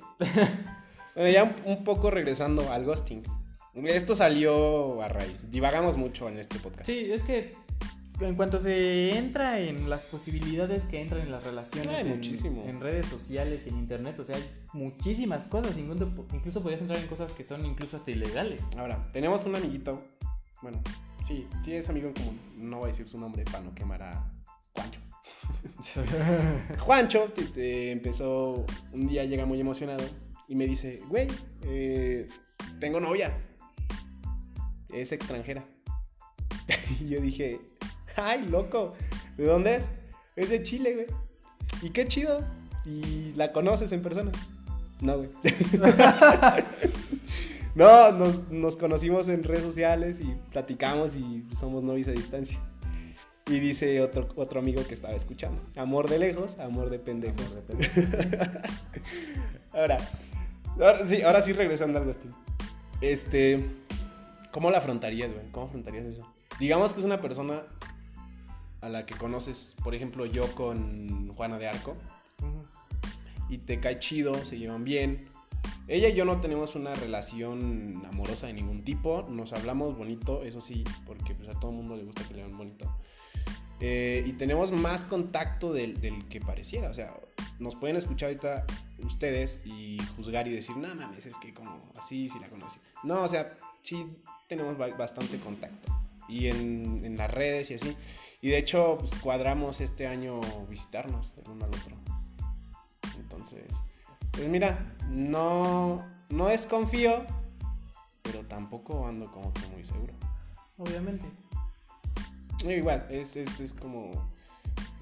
[1.19, 3.23] Bueno, ya un, poco regresando al ghosting.
[3.73, 5.51] Esto salió a raíz.
[5.51, 6.85] Divagamos mucho en este podcast.
[6.85, 7.55] sí, es que
[8.21, 12.63] en cuanto se entra en las posibilidades que entran en las relaciones, Ay, en, muchísimo.
[12.65, 17.07] en redes sociales, en internet, o sea, hay muchísimas cosas, incluso, incluso podrías entrar en
[17.07, 18.63] cosas que son incluso hasta ilegales.
[18.77, 20.01] Ahora, tenemos un amiguito.
[20.61, 20.81] Bueno,
[21.27, 22.39] sí, sí es amigo en común.
[22.55, 24.31] No voy a decir su nombre para no quemar a
[24.73, 25.01] Juancho.
[26.79, 28.65] Juancho te- te empezó.
[28.93, 30.05] Un día llega muy emocionado
[30.49, 31.27] y me dice: Güey,
[31.63, 32.27] eh,
[32.81, 33.31] tengo novia.
[34.91, 35.63] Es extranjera.
[36.99, 37.61] y yo dije:
[38.17, 38.95] Ay, loco,
[39.37, 39.83] ¿de dónde es?
[40.35, 41.07] Es de Chile, güey.
[41.81, 42.45] Y qué chido.
[42.85, 44.31] ¿Y la conoces en persona?
[44.99, 45.29] No, güey.
[47.75, 52.59] No, nos, nos conocimos en redes sociales y platicamos y somos novios a distancia.
[53.47, 55.61] Y dice otro, otro amigo que estaba escuchando.
[55.75, 57.35] Amor de lejos, amor de pendejo.
[59.73, 59.97] ahora,
[60.79, 62.33] ahora sí, ahora sí regresando al ghosting.
[63.01, 63.65] Este,
[64.51, 65.51] ¿cómo la afrontarías, güey?
[65.51, 66.33] ¿Cómo afrontarías eso?
[66.59, 67.63] Digamos que es una persona
[68.81, 71.95] a la que conoces, por ejemplo, yo con Juana de Arco,
[73.49, 75.27] y te cae chido, se llevan bien.
[75.87, 80.61] Ella y yo no tenemos una relación amorosa de ningún tipo, nos hablamos bonito, eso
[80.61, 82.95] sí, porque pues, a todo el mundo le gusta que le hagan bonito.
[83.81, 87.13] Eh, y tenemos más contacto del, que pareciera, o sea,
[87.59, 88.65] nos pueden escuchar ahorita
[89.05, 92.77] ustedes y juzgar y decir, no mames, es que como así, si la conocí.
[93.03, 94.05] No, o sea, sí
[94.47, 95.93] tenemos ba- bastante contacto.
[96.27, 97.95] Y en, en las redes y así.
[98.41, 100.39] Y de hecho, pues, cuadramos este año
[100.69, 101.95] visitarnos el uno al otro.
[103.17, 103.63] Entonces,
[104.31, 107.25] pues mira, no, no desconfío,
[108.21, 110.13] pero tampoco ando como que muy seguro.
[110.77, 111.25] Obviamente.
[112.67, 114.11] Igual, es, es, es como,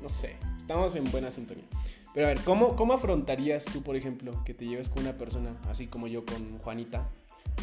[0.02, 1.66] no sé, estamos en buena sintonía.
[2.14, 5.56] Pero a ver, ¿cómo, ¿cómo afrontarías tú, por ejemplo, que te lleves con una persona,
[5.70, 7.10] así como yo con Juanita,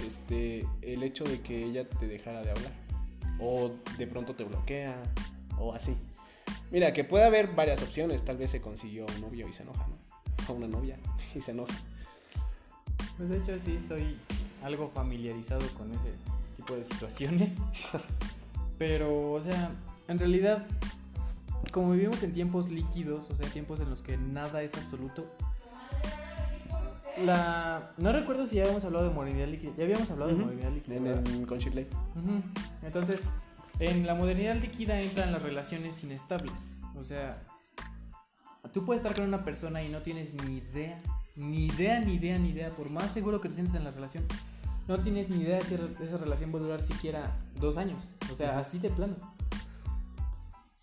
[0.06, 2.72] este, el hecho de que ella te dejara de hablar?
[3.40, 5.00] O de pronto te bloquea,
[5.58, 5.96] o así.
[6.70, 9.86] Mira, que puede haber varias opciones, tal vez se consiguió un novio y se enoja,
[9.86, 9.96] ¿no?
[10.48, 10.98] O una novia
[11.34, 11.74] y se enoja.
[13.16, 14.16] Pues de hecho sí estoy
[14.62, 16.12] algo familiarizado con ese
[16.56, 17.54] tipo de situaciones.
[18.78, 19.70] Pero, o sea,
[20.08, 20.66] en realidad,
[21.72, 25.26] como vivimos en tiempos líquidos, o sea, tiempos en los que nada es absoluto,
[27.24, 27.92] la...
[27.96, 29.72] No recuerdo si ya habíamos hablado de modernidad líquida.
[29.76, 30.96] Ya habíamos hablado de modernidad líquida.
[30.96, 31.86] En, en- con Shirley.
[32.82, 33.20] Entonces,
[33.78, 36.78] en la modernidad líquida entran las relaciones inestables.
[36.96, 37.42] O sea,
[38.72, 41.00] tú puedes estar con una persona y no tienes ni idea,
[41.36, 44.24] ni idea, ni idea, ni idea, por más seguro que te sientes en la relación,
[44.86, 47.98] no tienes ni idea si esa relación va a durar siquiera dos años.
[48.32, 49.16] O sea, así de plano.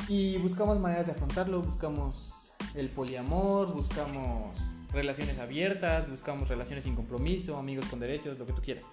[0.07, 7.57] Y buscamos maneras de afrontarlo, buscamos el poliamor, buscamos relaciones abiertas, buscamos relaciones sin compromiso,
[7.57, 8.85] amigos con derechos, lo que tú quieras.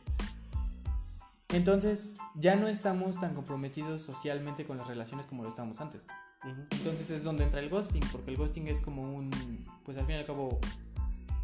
[1.48, 6.06] Entonces ya no estamos tan comprometidos socialmente con las relaciones como lo estábamos antes.
[6.70, 9.30] Entonces es donde entra el ghosting, porque el ghosting es como un,
[9.84, 10.60] pues al fin y al cabo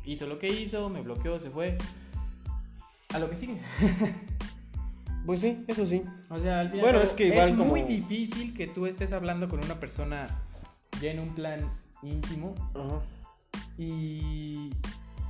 [0.05, 1.79] hizo lo que hizo, me bloqueó, se fue.
[3.13, 3.59] A lo que sigue.
[5.27, 6.03] Pues sí, eso sí.
[6.29, 8.85] O sea, al fin y al Bueno, es que igual muy como- difícil que tú
[8.85, 10.29] estés hablando con una persona
[11.01, 11.61] ya en un plan
[12.03, 13.01] íntimo Ajá.
[13.79, 14.69] y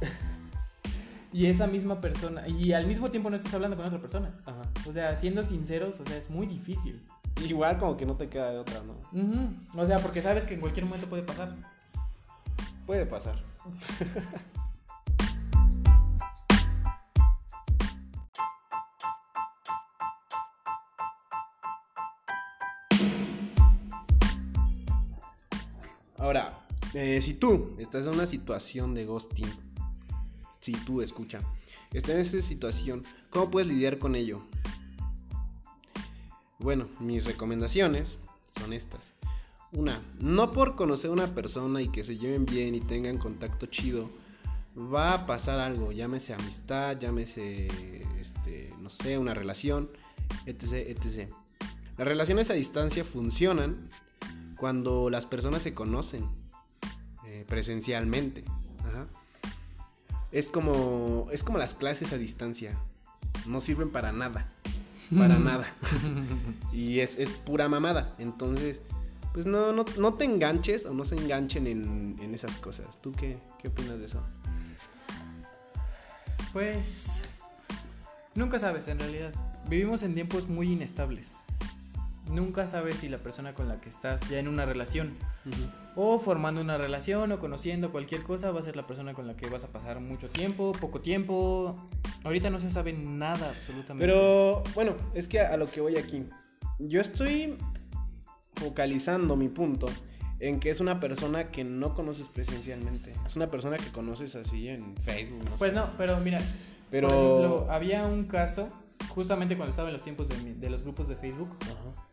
[1.32, 4.34] y esa misma persona y al mismo tiempo no estás hablando con otra persona.
[4.44, 4.62] Ajá.
[4.84, 7.00] O sea, siendo sinceros, o sea, es muy difícil.
[7.46, 8.96] Igual como que no te queda de otra, ¿no?
[9.80, 11.54] O sea, porque sabes que en cualquier momento puede pasar.
[12.84, 13.40] Puede pasar.
[26.24, 29.46] Ahora, eh, si tú estás en una situación de ghosting,
[30.58, 31.40] si tú escucha,
[31.92, 34.40] estás en esa situación, ¿cómo puedes lidiar con ello?
[36.58, 38.16] Bueno, mis recomendaciones
[38.58, 39.12] son estas.
[39.72, 43.66] Una, no por conocer a una persona y que se lleven bien y tengan contacto
[43.66, 44.08] chido,
[44.78, 47.66] va a pasar algo, llámese amistad, llámese,
[48.18, 49.90] este, no sé, una relación,
[50.46, 51.30] etc, etc.
[51.98, 53.90] Las relaciones a distancia funcionan
[54.64, 56.26] cuando las personas se conocen
[57.26, 58.46] eh, presencialmente.
[58.78, 59.08] Ajá.
[60.32, 62.74] Es como, es como las clases a distancia,
[63.46, 64.50] no sirven para nada,
[65.14, 65.66] para nada.
[66.72, 68.14] Y es, es pura mamada.
[68.16, 68.80] Entonces,
[69.34, 72.98] pues no, no, no te enganches o no se enganchen en, en esas cosas.
[73.02, 74.22] ¿Tú qué, qué opinas de eso?
[76.54, 77.20] Pues
[78.34, 79.34] nunca sabes en realidad.
[79.68, 81.43] Vivimos en tiempos muy inestables.
[82.30, 85.14] Nunca sabes si la persona con la que estás ya en una relación
[85.94, 89.36] o formando una relación o conociendo cualquier cosa va a ser la persona con la
[89.36, 91.88] que vas a pasar mucho tiempo, poco tiempo.
[92.24, 94.06] Ahorita no se sabe nada absolutamente.
[94.06, 96.24] Pero bueno, es que a lo que voy aquí.
[96.78, 97.56] Yo estoy
[98.56, 99.86] focalizando mi punto
[100.40, 103.12] en que es una persona que no conoces presencialmente.
[103.26, 105.44] Es una persona que conoces así en Facebook.
[105.44, 105.76] No Pues sé.
[105.76, 106.40] no, pero mira,
[106.90, 107.08] Pero...
[107.08, 108.70] por ejemplo, había un caso
[109.08, 111.50] justamente cuando estaba en los tiempos de, de los grupos de Facebook.
[111.62, 112.06] Ajá.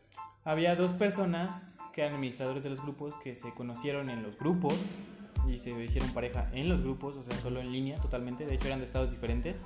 [0.43, 4.75] Había dos personas que eran administradores de los grupos que se conocieron en los grupos
[5.47, 8.45] y se hicieron pareja en los grupos, o sea, solo en línea totalmente.
[8.45, 9.57] De hecho, eran de estados diferentes.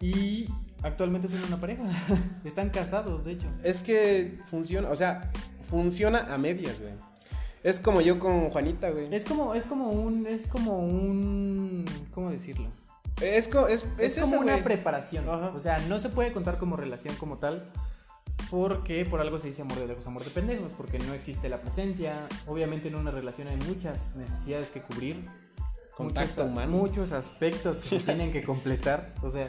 [0.00, 0.48] Y
[0.82, 1.84] actualmente son una pareja.
[2.44, 3.46] Están casados, de hecho.
[3.62, 5.30] Es que funciona, o sea,
[5.62, 6.92] funciona a medias, güey.
[7.62, 9.14] Es como yo con Juanita, güey.
[9.14, 12.68] Es como, es como un, es como un, ¿cómo decirlo?
[13.20, 14.64] Es, co- es, Es, es como eso, una güey.
[14.64, 15.28] preparación.
[15.28, 15.52] Ajá.
[15.54, 17.70] O sea, no se puede contar como relación como tal.
[18.52, 20.72] Porque por algo se dice amor de lejos, amor de pendejos.
[20.76, 22.28] Porque no existe la presencia.
[22.46, 25.26] Obviamente en una relación hay muchas necesidades que cubrir.
[25.96, 26.70] Contacto muchos, humano.
[26.76, 29.14] Muchos aspectos que se tienen que completar.
[29.22, 29.48] O sea,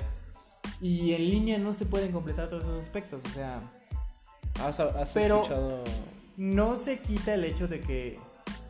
[0.80, 3.22] y en línea no se pueden completar todos esos aspectos.
[3.26, 3.62] O sea,
[4.64, 5.84] Has, has Pero- escuchado.
[6.38, 8.20] no se quita el hecho de que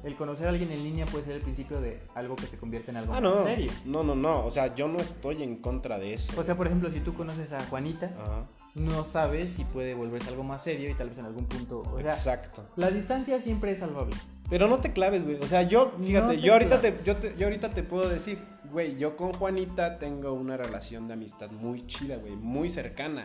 [0.04, 2.92] el conocer a alguien en línea puede ser el principio de algo que se convierte
[2.92, 3.44] en algo Ah, más no.
[3.44, 3.72] serio.
[3.86, 4.46] No, no, no.
[4.46, 6.40] O sea, yo no estoy en contra de eso.
[6.40, 8.44] O sea, por ejemplo, si tú conoces a Juanita, Ajá.
[8.76, 11.84] no sabes si puede volverse algo más serio y tal vez en algún punto.
[11.94, 12.66] O sea, Exacto.
[12.76, 14.16] la distancia siempre es salvable.
[14.50, 15.38] Pero no te claves, güey.
[15.38, 18.38] O sea, yo, fíjate, No yo, ahorita te, yo, te- yo ahorita te puedo decir,
[18.72, 23.24] güey, yo con Juanita tengo una relación de amistad muy chida, güey, muy cercana.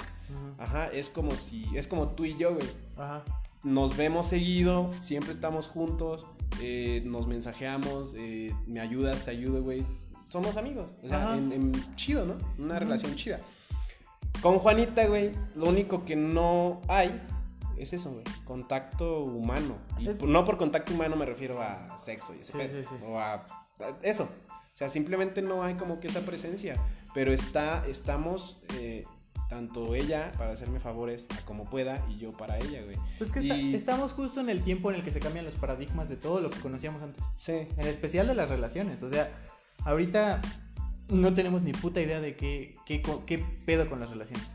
[0.58, 2.66] Ajá, es como si, es como tú y yo, güey.
[2.96, 3.24] Ajá.
[3.64, 6.26] Nos vemos seguido, siempre estamos juntos,
[6.60, 9.84] eh, nos mensajeamos, eh, me ayudas, te ayudo, güey.
[10.26, 12.36] Somos amigos, o sea, en, en chido, ¿no?
[12.62, 13.40] Una relación chida.
[14.42, 17.20] Con Juanita, güey, lo único que no hay
[17.78, 19.76] es eso, güey, contacto humano.
[19.98, 22.88] Y Es- no por contacto humano me refiero a sexo y ese Sí, pedo, sí,
[22.90, 22.94] sí.
[23.06, 23.44] o a, a
[24.02, 24.24] eso.
[24.24, 26.74] O sea, simplemente no hay como que esa presencia.
[27.14, 29.06] Pero está, estamos, eh,
[29.48, 32.96] tanto ella para hacerme favores a como pueda y yo para ella, güey.
[33.18, 35.54] Pues que Y- está- estamos justo en el tiempo en el que se cambian los
[35.56, 37.24] paradigmas de todo lo que conocíamos antes.
[37.36, 37.52] Sí.
[37.76, 39.02] En especial de las relaciones.
[39.02, 39.30] O sea,
[39.84, 40.40] ahorita
[41.08, 44.46] no tenemos ni puta idea de qué, qué, pedo con las relaciones.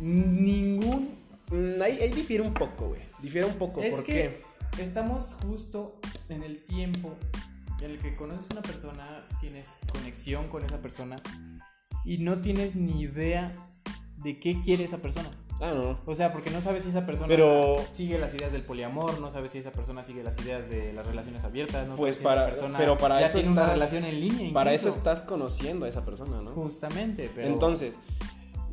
[0.00, 3.02] Ningún Mm, ahí, ahí difiere un poco, güey.
[3.20, 3.82] Difiere un poco.
[3.82, 4.42] Es ¿Por que
[4.76, 4.82] qué?
[4.82, 7.14] estamos justo en el tiempo
[7.82, 11.16] en el que conoces a una persona, tienes conexión con esa persona
[12.04, 13.52] y no tienes ni idea
[14.18, 15.30] de qué quiere esa persona.
[15.60, 15.98] Ah, no.
[16.04, 19.30] O sea, porque no sabes si esa persona Pero- sigue las ideas del poliamor, no
[19.30, 22.24] sabes si esa persona sigue las ideas de las relaciones abiertas, no Pues sabes si
[22.24, 24.52] para- esa persona pero para ya eso tiene una estás- relación en línea.
[24.52, 26.50] Para eso estás conociendo a esa persona, ¿no?
[26.52, 27.46] Justamente, pero...
[27.48, 27.94] Entonces,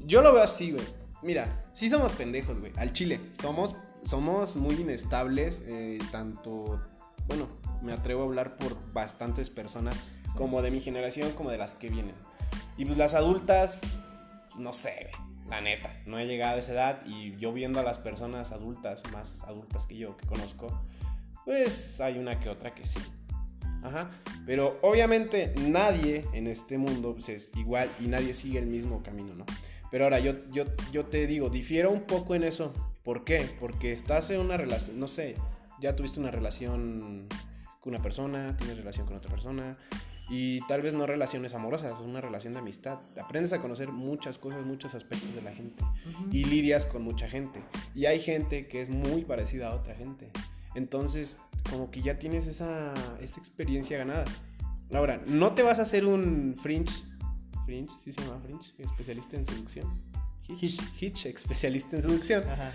[0.05, 0.83] yo lo veo así, güey.
[1.21, 2.71] Mira, sí somos pendejos, güey.
[2.77, 3.19] Al chile.
[3.39, 6.81] Somos, somos muy inestables, eh, tanto,
[7.27, 7.47] bueno,
[7.83, 9.95] me atrevo a hablar por bastantes personas,
[10.35, 12.15] como de mi generación, como de las que vienen.
[12.81, 13.79] Y pues las adultas,
[14.57, 15.11] no sé.
[15.47, 19.03] La neta, no he llegado a esa edad y yo viendo a las personas adultas,
[19.11, 20.81] más adultas que yo, que conozco,
[21.45, 22.99] pues hay una que otra que sí.
[23.83, 24.09] Ajá.
[24.47, 29.35] Pero obviamente nadie en este mundo pues, es igual y nadie sigue el mismo camino,
[29.35, 29.45] ¿no?
[29.91, 32.73] Pero ahora yo, yo, yo te digo, difiero un poco en eso.
[33.03, 33.47] ¿Por qué?
[33.59, 35.35] Porque estás en una relación, no sé,
[35.79, 37.27] ya tuviste una relación
[37.79, 39.77] con una persona, tienes relación con otra persona
[40.33, 42.99] y tal vez no relaciones amorosas, es una relación de amistad.
[43.21, 46.29] Aprendes a conocer muchas cosas, muchos aspectos de la gente Ujú.
[46.31, 47.61] y lidias con mucha gente.
[47.93, 50.31] Y hay gente que es muy parecida a otra gente.
[50.73, 51.37] Entonces,
[51.69, 54.23] como que ya tienes esa, esa experiencia ganada.
[54.93, 56.93] Ahora, no te vas a hacer un fringe.
[57.65, 59.87] Fringe, sí se llama fringe, especialista en seducción.
[60.47, 62.43] Hitch, hitch, especialista en seducción.
[62.49, 62.71] Ajá.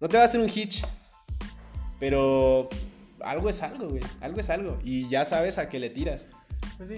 [0.00, 0.84] No te vas a hacer un hitch.
[1.98, 2.68] Pero
[3.20, 4.02] algo es algo, güey.
[4.20, 4.78] Algo es algo.
[4.84, 6.26] Y ya sabes a qué le tiras.
[6.76, 6.96] Pues sí.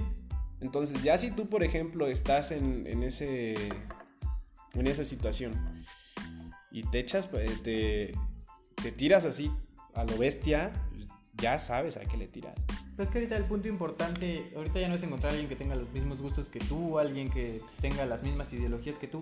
[0.61, 3.55] Entonces, ya si tú, por ejemplo, estás en, en ese.
[4.74, 5.53] en esa situación.
[6.70, 8.12] Y te echas, pues, te,
[8.83, 9.50] te tiras así
[9.94, 10.72] a lo bestia,
[11.37, 12.55] ya sabes a qué le tiras.
[12.96, 15.57] Pero es que ahorita el punto importante, ahorita ya no es encontrar a alguien que
[15.57, 19.18] tenga los mismos gustos que tú, alguien que tenga las mismas ideologías que tú.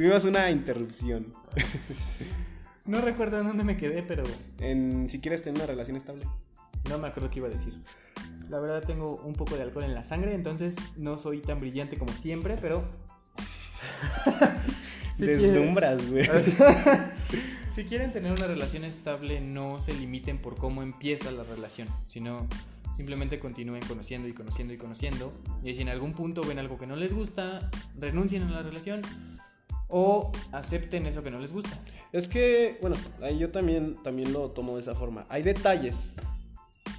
[0.00, 1.26] Tuvimos una interrupción.
[2.86, 4.24] No recuerdo en dónde me quedé, pero
[4.58, 6.24] En si quieres tener una relación estable.
[6.88, 7.78] no me acuerdo qué iba a decir.
[8.48, 11.98] La verdad tengo un poco de alcohol en la sangre, entonces no soy tan brillante
[11.98, 12.82] como siempre, pero...
[15.16, 16.26] Si Deslumbras, güey.
[17.68, 22.48] Si quieren tener una relación estable, no se limiten por cómo empieza la relación, sino
[22.96, 25.34] simplemente continúen conociendo y conociendo y conociendo.
[25.62, 29.02] Y si en algún punto ven algo que no les gusta, renuncien a la relación
[29.90, 31.78] o acepten eso que no les gusta.
[32.12, 35.24] Es que, bueno, ahí yo también, también lo tomo de esa forma.
[35.28, 36.14] Hay detalles,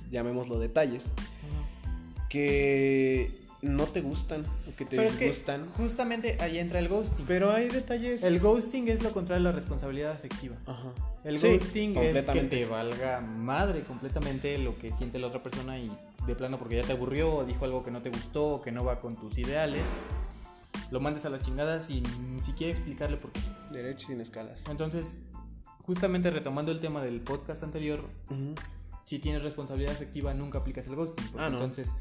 [0.10, 1.10] llamémoslo detalles,
[2.30, 5.66] que no te gustan o que te Pero es que disgustan.
[5.78, 7.26] justamente ahí entra el ghosting.
[7.28, 8.24] Pero hay detalles.
[8.24, 10.56] El ghosting es lo contrario a la responsabilidad afectiva.
[10.66, 10.94] Ajá.
[11.24, 15.78] El Sí, ghosting es que te valga madre completamente lo que siente la otra persona
[15.78, 15.92] y
[16.26, 18.72] de plano porque ya te aburrió o dijo algo que no te gustó o que
[18.72, 19.84] no va con tus ideales,
[20.92, 22.04] lo mandes a la chingada sin
[22.36, 23.40] ni siquiera explicarle por qué.
[23.72, 24.60] Derecho sin escalas.
[24.70, 25.14] Entonces,
[25.86, 28.04] justamente retomando el tema del podcast anterior,
[29.06, 31.26] si tienes responsabilidad afectiva nunca aplicas el ghosting.
[31.38, 31.58] Ah, no.
[31.58, 31.92] Entonces,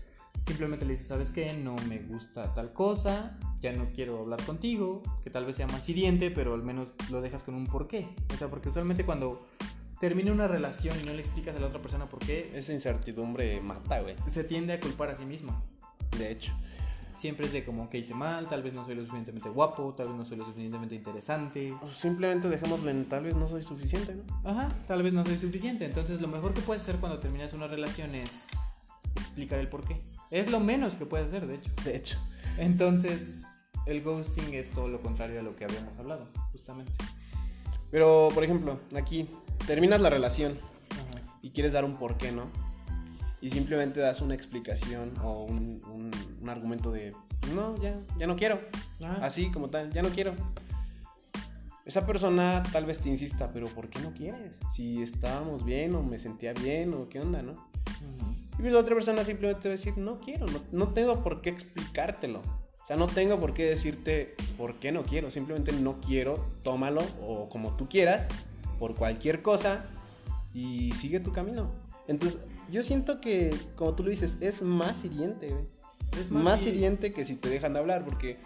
[0.47, 1.53] simplemente le dices, ¿sabes qué?
[1.55, 5.89] No me gusta tal cosa, ya no quiero hablar contigo, que tal vez sea más
[5.89, 8.09] hiriente, pero al menos lo dejas con un porqué.
[8.33, 9.47] O sea, porque usualmente cuando
[10.01, 13.61] termina una relación y no le explicas a la otra persona por qué, Esa incertidumbre
[13.61, 14.17] mata, güey.
[14.29, 15.63] se tiende a culpar a sí mismo.
[16.19, 16.53] De hecho.
[17.21, 20.07] Siempre es de como que hice mal, tal vez no soy lo suficientemente guapo, tal
[20.07, 21.75] vez no soy lo suficientemente interesante.
[21.83, 24.51] O Simplemente dejémoslo en tal vez no soy suficiente, ¿no?
[24.51, 25.85] Ajá, tal vez no soy suficiente.
[25.85, 28.47] Entonces lo mejor que puedes hacer cuando terminas una relación es
[29.17, 30.01] explicar el por qué.
[30.31, 31.71] Es lo menos que puedes hacer, de hecho.
[31.85, 32.19] De hecho.
[32.57, 33.43] Entonces,
[33.85, 36.93] el ghosting es todo lo contrario a lo que habíamos hablado, justamente.
[37.91, 39.29] Pero, por ejemplo, aquí
[39.67, 40.57] terminas la relación
[40.89, 41.23] Ajá.
[41.43, 42.70] y quieres dar un porqué, ¿no?
[43.43, 46.11] Y simplemente das una explicación o un, un-
[46.43, 47.13] un argumento de,
[47.55, 48.61] no, ya, ya no quiero.
[49.03, 49.25] Ajá.
[49.25, 50.35] Así como tal, ya no quiero.
[51.87, 54.57] Esa persona tal vez te insista, pero ¿por qué no quieres?
[54.73, 57.53] Si estábamos bien o me sentía bien o qué onda, ¿no?
[57.53, 58.63] Ujú.
[58.67, 61.51] Y la otra persona simplemente va a decir, no quiero, no, no tengo por qué
[61.51, 62.41] explicártelo.
[62.41, 65.31] O sea, no tengo por qué decirte por qué no quiero.
[65.31, 68.29] Simplemente no quiero, tómalo o como tú quieras,
[68.79, 69.87] por cualquier cosa
[70.53, 71.71] y sigue tu camino.
[72.09, 75.65] Entonces, yo siento que, como tú lo dices, es más hiriente, güey.
[76.21, 78.39] Es Más, hiri- hiriente que si te dejan de hablar, porque,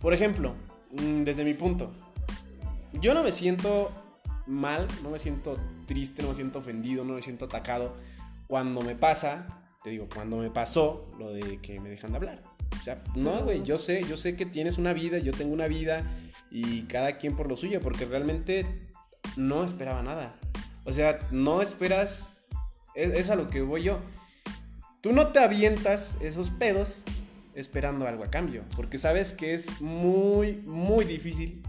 [0.00, 0.54] por ejemplo,
[0.92, 1.92] mm, desde mi punto,
[3.00, 3.90] yo no me siento
[4.46, 5.56] mal, no me siento
[5.86, 7.94] triste, no me siento ofendido, no me siento atacado
[8.46, 9.46] cuando me pasa,
[9.82, 12.40] te digo, cuando me pasó lo de que me dejan de hablar.
[12.80, 15.66] O sea, no, güey, yo sé, yo sé que tienes una vida, yo tengo una
[15.68, 16.02] vida
[16.50, 18.66] y cada quien por lo suyo, porque realmente
[19.36, 20.36] no esperaba nada.
[20.84, 22.33] O sea, no esperas,
[22.94, 24.00] es, es a lo que voy yo.
[25.00, 27.00] tú no te avientas esos pedos
[27.54, 31.62] esperando algo a cambio, porque sabes que es muy, muy difícil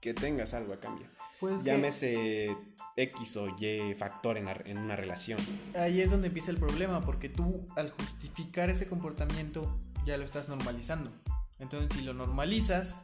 [0.00, 1.06] que tengas algo a cambio.
[1.40, 2.56] Pues que- Llámese
[2.96, 5.38] X o Y factor en, en una relación.
[5.76, 9.76] Ahí es donde empieza el problema, porque tú al justificar ese comportamiento
[10.06, 11.10] ya lo estás normalizando.
[11.58, 13.02] Entonces, si lo normalizas,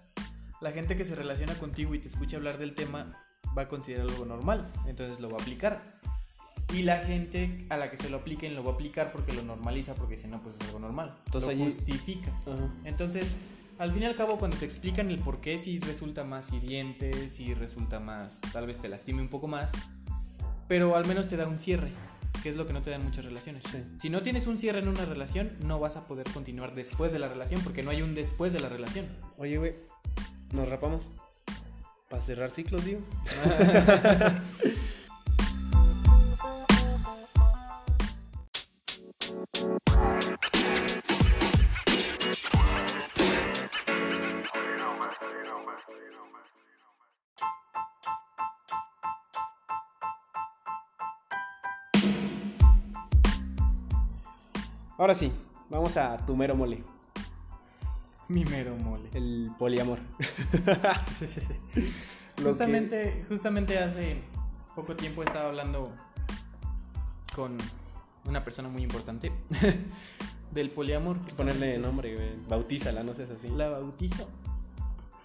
[0.60, 3.16] la gente que se relaciona contigo y te escucha hablar del tema
[3.56, 5.98] va a considerar algo normal, entonces lo va a aplicar.
[6.74, 9.42] Y la gente a la que se lo apliquen lo va a aplicar porque lo
[9.42, 11.16] normaliza, porque si no, pues es algo normal.
[11.26, 12.30] Entonces, lo allí- justifica.
[12.84, 13.36] Entonces,
[13.78, 17.30] al fin y al cabo, cuando te explican el por qué, sí resulta más hiriente,
[17.30, 19.70] sí resulta más, tal vez te lastime un poco más,
[20.68, 21.90] pero al menos te da un cierre,
[22.42, 23.64] que es lo que no te dan muchas relaciones.
[23.70, 23.82] Sí.
[23.98, 27.18] Si no tienes un cierre en una relación, no vas a poder continuar después de
[27.18, 29.06] la relación, porque no hay un después de la relación.
[29.38, 29.74] Oye, güey,
[30.52, 31.08] ¿nos rapamos?
[32.10, 33.00] Para cerrar ciclos, digo.
[54.98, 55.32] Ahora sí,
[55.70, 56.82] vamos a tu mero mole,
[58.28, 59.08] Mi mero mole.
[59.14, 60.00] el poliamor.
[62.36, 64.22] Que- Justamente, justamente hace
[64.76, 65.92] poco tiempo estaba hablando
[67.34, 67.58] con
[68.24, 69.32] una persona muy importante
[70.52, 71.18] del poliamor.
[71.34, 72.36] Ponerle nombre.
[72.48, 73.48] Bautízala, no seas así.
[73.48, 74.28] La bautizo.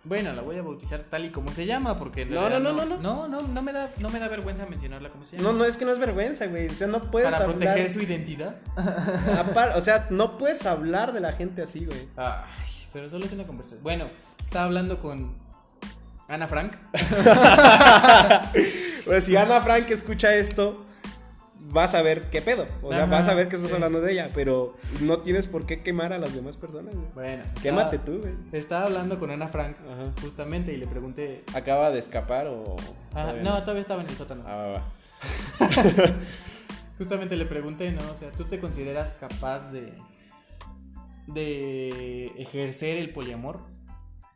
[0.06, 2.86] Bueno, la voy a bautizar tal y como se llama, porque No, realidad no, no,
[2.86, 5.52] no, no, no, no me da, no me da vergüenza mencionarla como se llama.
[5.52, 6.68] No, no, es que no es vergüenza, güey.
[6.68, 7.58] O sea, no puedes Para hablar.
[7.58, 8.56] proteger su identidad.
[8.76, 12.08] Apar- o sea, no puedes hablar de la gente así, güey.
[12.18, 12.44] Ay,
[12.92, 13.82] pero solo es una conversación.
[13.82, 14.06] Bueno,
[14.44, 15.36] estaba hablando con
[16.28, 16.74] Ana Frank.
[19.06, 20.83] Pues si Ana Frank escucha esto,
[21.72, 22.68] vas a ver qué pedo.
[22.82, 23.76] O sea, Ajá, vas a ver que estás sí.
[23.76, 27.08] hablando de ella, pero no tienes por qué quemar a las demás personas, güey.
[27.14, 28.34] Bueno, Quémate estaba- tú, güey.
[28.52, 30.12] Estaba hablando con Ana Frank, Ajá.
[30.22, 31.44] justamente, y le pregunté.
[31.54, 32.76] ¿Acaba de escapar o.?
[33.14, 34.44] Ah, todavía no, todavía estaba en el sótano.
[34.46, 34.84] Ah, va, va.
[36.98, 38.02] Justamente le pregunté, ¿no?
[38.12, 39.94] O sea, ¿tú te consideras capaz de,
[41.28, 43.60] de ejercer el poliamor?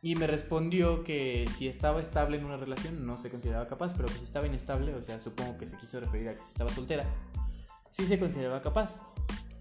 [0.02, 4.08] Y me respondió que si estaba estable en una relación no se consideraba capaz, pero
[4.08, 6.72] que si estaba inestable, o sea, supongo que se quiso referir a que si estaba
[6.72, 7.06] soltera,
[7.92, 8.96] sí se consideraba capaz.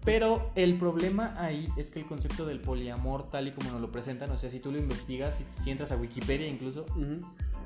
[0.05, 3.91] Pero el problema ahí es que el concepto del poliamor, tal y como nos lo
[3.91, 7.25] presentan, o sea, si tú lo investigas, si, si entras a Wikipedia incluso, Ujú.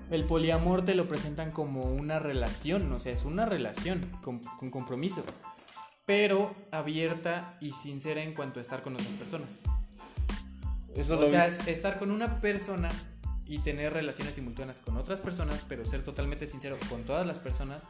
[0.09, 4.71] el poliamor te lo presentan como una relación, o sea, es una relación con, con
[4.71, 5.23] compromiso,
[6.07, 9.61] pero abierta y sincera en cuanto a estar con otras personas.
[10.95, 12.89] Eso o lo sea, vi- es estar con una persona
[13.45, 17.85] y tener relaciones simultáneas con otras personas, pero ser totalmente sincero con todas las personas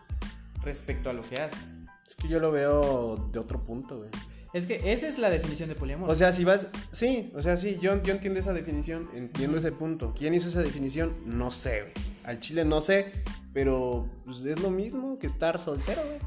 [0.63, 1.79] respecto a lo que haces.
[2.07, 4.09] Es que yo lo veo de otro punto, güey.
[4.53, 6.09] Es que esa es la definición de poliamor.
[6.09, 6.67] O sea, si vas.
[6.91, 9.65] Sí, o sea, sí, yo, yo entiendo esa definición, entiendo Ujú.
[9.67, 10.13] ese punto.
[10.17, 11.15] ¿Quién hizo esa definición?
[11.25, 11.93] No sé, güey.
[12.25, 13.13] Al chile no sé,
[13.53, 16.19] pero pues, es lo mismo que estar soltero, güey.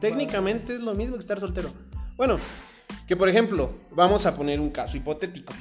[0.00, 1.70] Técnicamente es lo mismo que estar soltero.
[2.16, 2.36] Bueno,
[3.06, 5.52] que por ejemplo, vamos a poner un caso hipotético.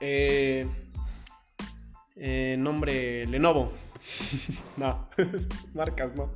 [0.00, 0.66] Eh,
[2.16, 3.72] eh, nombre Lenovo.
[4.76, 5.08] no,
[5.74, 6.30] marcas no.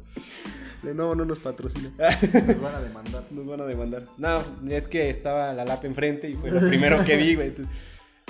[0.83, 1.91] Lenovo no nos patrocina.
[1.99, 3.25] Nos van a demandar.
[3.31, 4.03] Nos van a demandar.
[4.19, 7.49] No, es que estaba la lap enfrente y fue lo primero que vi, güey.
[7.49, 7.75] Entonces,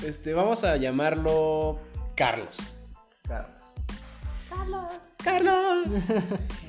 [0.05, 1.79] Este, vamos a llamarlo
[2.15, 2.59] Carlos.
[4.49, 4.93] Carlos.
[5.17, 5.89] Carlos.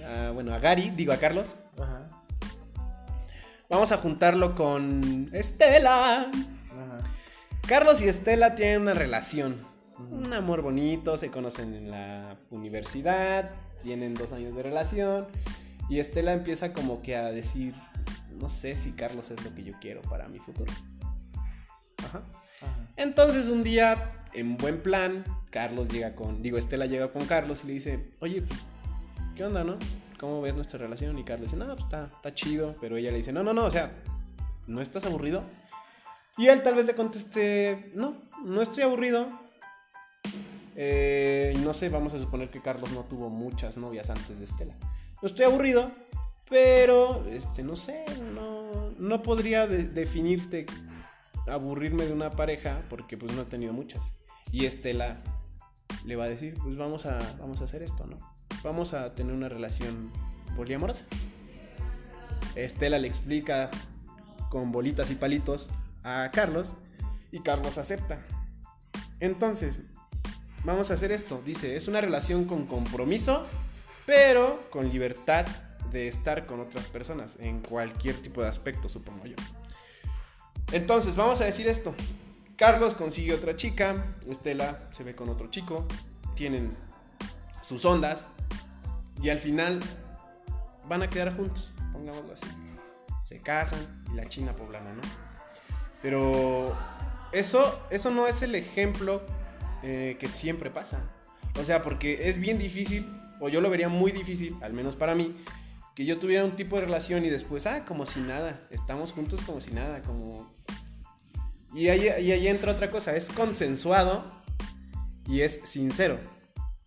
[0.03, 1.55] Ah, bueno, a Gary, digo a Carlos.
[1.79, 2.09] Ajá.
[3.69, 6.31] Vamos a juntarlo con Estela.
[7.67, 9.65] Carlos y Estela tienen una relación.
[10.11, 13.51] Un amor bonito, se conocen en la universidad,
[13.81, 15.25] tienen dos años de relación.
[15.89, 17.73] Y Estela empieza como que a decir,
[18.35, 20.71] no sé si Carlos es lo que yo quiero para mi futuro.
[21.97, 22.21] Ajá.
[22.61, 22.87] Ajá.
[22.97, 27.67] Entonces un día, en buen plan, Carlos llega con, digo, Estela llega con Carlos y
[27.67, 28.43] le dice, oye,
[29.35, 29.79] ¿qué onda, no?
[30.19, 31.17] ¿Cómo ves nuestra relación?
[31.17, 33.65] Y Carlos dice, no, pues está, está chido, pero ella le dice, no, no, no,
[33.65, 33.91] o sea,
[34.67, 35.43] ¿no estás aburrido?
[36.37, 39.27] Y él tal vez le conteste, no, no estoy aburrido.
[40.75, 44.75] Eh, no sé, vamos a suponer que Carlos no tuvo muchas novias antes de Estela.
[45.21, 45.91] No estoy aburrido,
[46.49, 50.65] pero, este, no sé, no, no podría de- definirte
[51.47, 54.01] aburrirme de una pareja porque pues no he tenido muchas.
[54.51, 55.21] Y Estela
[56.05, 58.17] le va a decir, pues vamos a, vamos a hacer esto, ¿no?
[58.61, 60.11] Vamos a tener una relación
[60.57, 61.05] poliamorosa.
[62.55, 63.69] Estela le explica
[64.49, 65.69] con bolitas y palitos
[66.05, 66.75] a Carlos
[67.31, 68.19] y Carlos acepta.
[69.19, 69.79] Entonces,
[70.63, 71.41] vamos a hacer esto.
[71.43, 73.45] Dice, es una relación con compromiso,
[74.05, 75.47] pero con libertad
[75.91, 79.35] de estar con otras personas en cualquier tipo de aspecto, supongo yo.
[80.71, 81.95] Entonces, vamos a decir esto.
[82.55, 85.85] Carlos consigue otra chica, Estela se ve con otro chico,
[86.35, 86.77] tienen
[87.67, 88.27] sus ondas
[89.21, 89.81] y al final
[90.87, 92.45] van a quedar juntos, pongámoslo así.
[93.23, 93.79] Se casan
[94.13, 95.01] y la china poblana, ¿no?
[96.05, 96.77] Pero
[97.31, 99.23] eso, eso no es el ejemplo
[99.81, 101.01] eh, que siempre pasa.
[101.59, 103.07] O sea, porque es bien difícil,
[103.39, 105.33] o yo lo vería muy difícil, al menos para mí,
[105.95, 109.41] que yo tuviera un tipo de relación y después, ah, como si nada, estamos juntos
[109.47, 110.53] como si nada, como...
[111.73, 114.25] Y ahí, ahí entra otra cosa, es consensuado
[115.27, 116.19] y es sincero.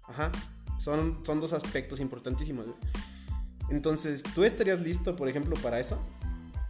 [0.04, 0.30] Ajá.
[0.78, 2.66] Son, son dos aspectos importantísimos.
[3.68, 6.00] Entonces, ¿tú estarías listo, por ejemplo, para eso?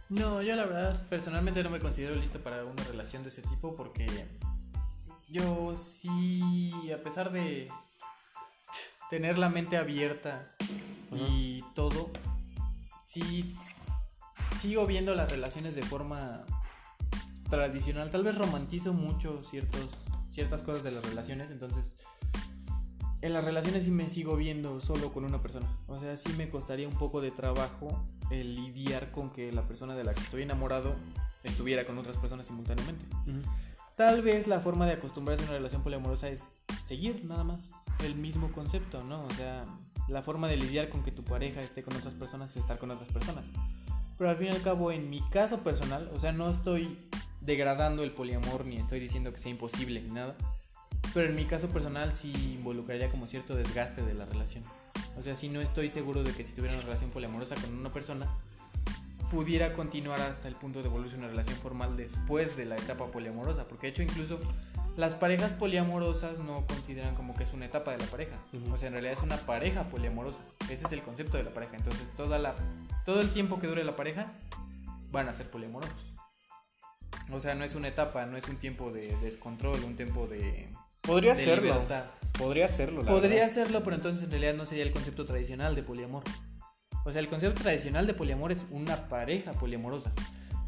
[0.09, 3.75] No, yo la verdad, personalmente no me considero listo para una relación de ese tipo
[3.75, 4.07] porque
[5.27, 7.69] yo sí, a pesar de
[9.09, 10.55] tener la mente abierta
[11.11, 12.09] y todo,
[13.05, 13.55] sí
[14.57, 16.43] sigo viendo las relaciones de forma
[17.49, 18.09] tradicional.
[18.09, 19.89] Tal vez romantizo mucho ciertos,
[20.31, 21.97] ciertas cosas de las relaciones, entonces
[23.21, 25.67] en las relaciones sí me sigo viendo solo con una persona.
[25.87, 29.95] O sea, sí me costaría un poco de trabajo el lidiar con que la persona
[29.95, 30.95] de la que estoy enamorado
[31.43, 33.05] estuviera con otras personas simultáneamente.
[33.95, 36.43] Tal vez la forma de acostumbrarse a una relación poliamorosa es
[36.85, 37.71] seguir nada más
[38.05, 39.25] el mismo concepto, ¿no?
[39.25, 39.65] O sea,
[40.07, 42.91] la forma de lidiar con que tu pareja esté con otras personas es estar con
[42.91, 43.45] otras personas.
[44.17, 46.97] Pero al fin y al cabo, en mi caso personal, o sea, no estoy
[47.41, 50.37] degradando el poliamor ni estoy diciendo que sea imposible ni nada.
[51.13, 54.63] Pero en mi caso personal sí involucraría como cierto desgaste de la relación.
[55.19, 57.91] O sea, si no estoy seguro de que si tuviera una relación poliamorosa con una
[57.91, 58.27] persona,
[59.31, 63.67] pudiera continuar hasta el punto de volverse una relación formal después de la etapa poliamorosa.
[63.67, 64.39] Porque de hecho incluso
[64.97, 68.37] las parejas poliamorosas no consideran como que es una etapa de la pareja.
[68.71, 70.41] O sea, en realidad es una pareja poliamorosa.
[70.69, 71.75] Ese es el concepto de la pareja.
[71.75, 72.55] Entonces toda la,
[73.05, 74.31] todo el tiempo que dure la pareja
[75.11, 75.95] van a ser poliamorosos.
[77.31, 80.69] O sea, no es una etapa, no es un tiempo de descontrol, un tiempo de
[81.01, 81.85] Podría serlo.
[82.37, 83.05] Podría serlo.
[83.05, 86.23] Podría serlo, pero entonces en realidad no sería el concepto tradicional de poliamor.
[87.05, 90.13] O sea, el concepto tradicional de poliamor es una pareja poliamorosa.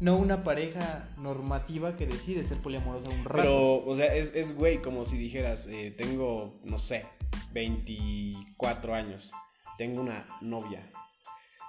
[0.00, 3.42] No una pareja normativa que decide ser poliamorosa un rato.
[3.42, 7.06] Pero, o sea, es, güey, como si dijeras, eh, tengo, no sé,
[7.52, 9.30] 24 años.
[9.78, 10.90] Tengo una novia.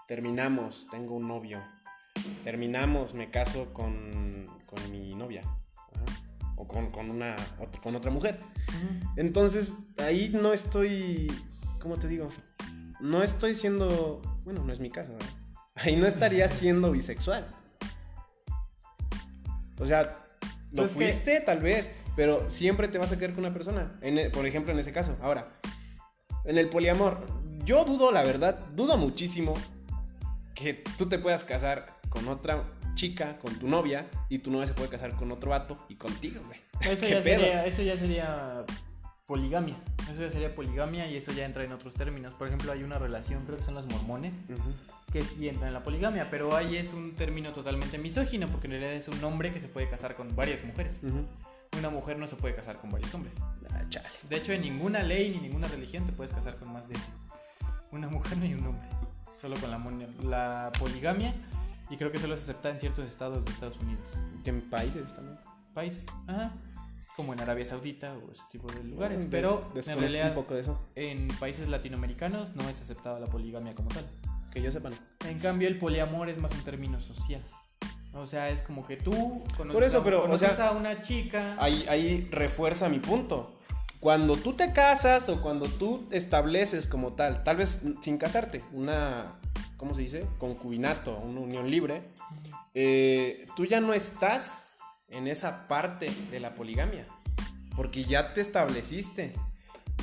[0.07, 1.64] Terminamos, tengo un novio.
[2.43, 5.43] Terminamos, me caso con, con mi novia
[6.55, 7.35] o con, una,
[7.81, 8.39] con otra mujer.
[9.15, 11.31] Entonces, ahí no estoy,
[11.79, 12.27] ¿cómo te digo?
[12.99, 15.13] No estoy siendo, bueno, no es mi caso,
[15.75, 17.47] ahí no estaría siendo bisexual.
[19.79, 20.25] O sea,
[20.71, 23.99] lo pues fuiste tal vez, pero siempre te vas a quedar con una persona.
[24.01, 25.17] E, por ejemplo, en ese caso.
[25.21, 25.49] Ahora,
[26.45, 27.25] en el poliamor,
[27.65, 29.53] yo dudo, la verdad, dudo muchísimo
[30.55, 32.63] que tú te puedas casar con otra
[32.95, 36.41] chica, con tu novia, y tu novia se puede casar con otro vato y contigo,
[36.45, 36.59] güey.
[36.81, 38.65] Eso, ya sería, eso ya sería
[39.25, 39.75] poligamia.
[40.11, 42.33] Eso ya sería poligamia y eso ya entra en otros términos.
[42.33, 44.35] Por ejemplo, hay una relación, creo que son los mormones,
[45.11, 48.71] que sí entra en la poligamia, pero ahí es un término totalmente misógino, porque en
[48.71, 50.99] realidad es un hombre que se puede casar con varias mujeres.
[51.77, 53.35] Una mujer no se puede casar con varios hombres.
[53.71, 53.83] Ah,
[54.29, 56.95] de hecho, en ninguna ley ni ninguna religión te puedes casar con más de
[57.91, 58.87] una mujer ni un hombre.
[59.39, 59.81] Solo con la,
[60.23, 61.33] la poligamia
[61.89, 64.03] y creo que solo se acepta en ciertos estados de Estados Unidos.
[64.43, 65.38] ¿Y en países también?
[65.73, 66.51] Países, ajá.
[67.15, 69.27] Como en Arabia Saudita o ese tipo de lugares.
[69.29, 70.79] pero en realidad, un poco de eso.
[70.95, 74.05] en países latinoamericanos no es aceptada la poligamia como tal.
[74.51, 74.93] Que yo sepan.
[75.27, 77.43] En cambio, el poliamor es más un término social.
[78.15, 79.11] O sea, es como que tú
[79.57, 81.55] conoces, Por eso, pero, a una chica.
[81.59, 83.59] Ahí, ahí refuerza mi punto.
[84.03, 89.39] Cuando tú te casas o cuando tú estableces como tal, tal vez sin casarte, una
[89.77, 90.27] ¿cómo se dice?
[90.39, 92.03] Concubinato, una unión libre,
[92.73, 94.73] eh, tú ya no estás
[95.07, 97.05] en esa parte de la poligamia,
[97.77, 99.31] porque ya te estableciste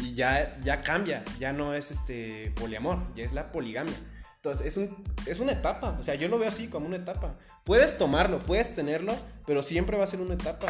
[0.00, 3.98] y ya, ya cambia, ya no es este poliamor, ya es la poligamia.
[4.42, 7.34] Entonces, es, un, es una etapa, o sea, yo lo veo así como una etapa.
[7.62, 9.14] Puedes tomarlo, puedes tenerlo,
[9.46, 10.68] pero siempre va a ser una etapa.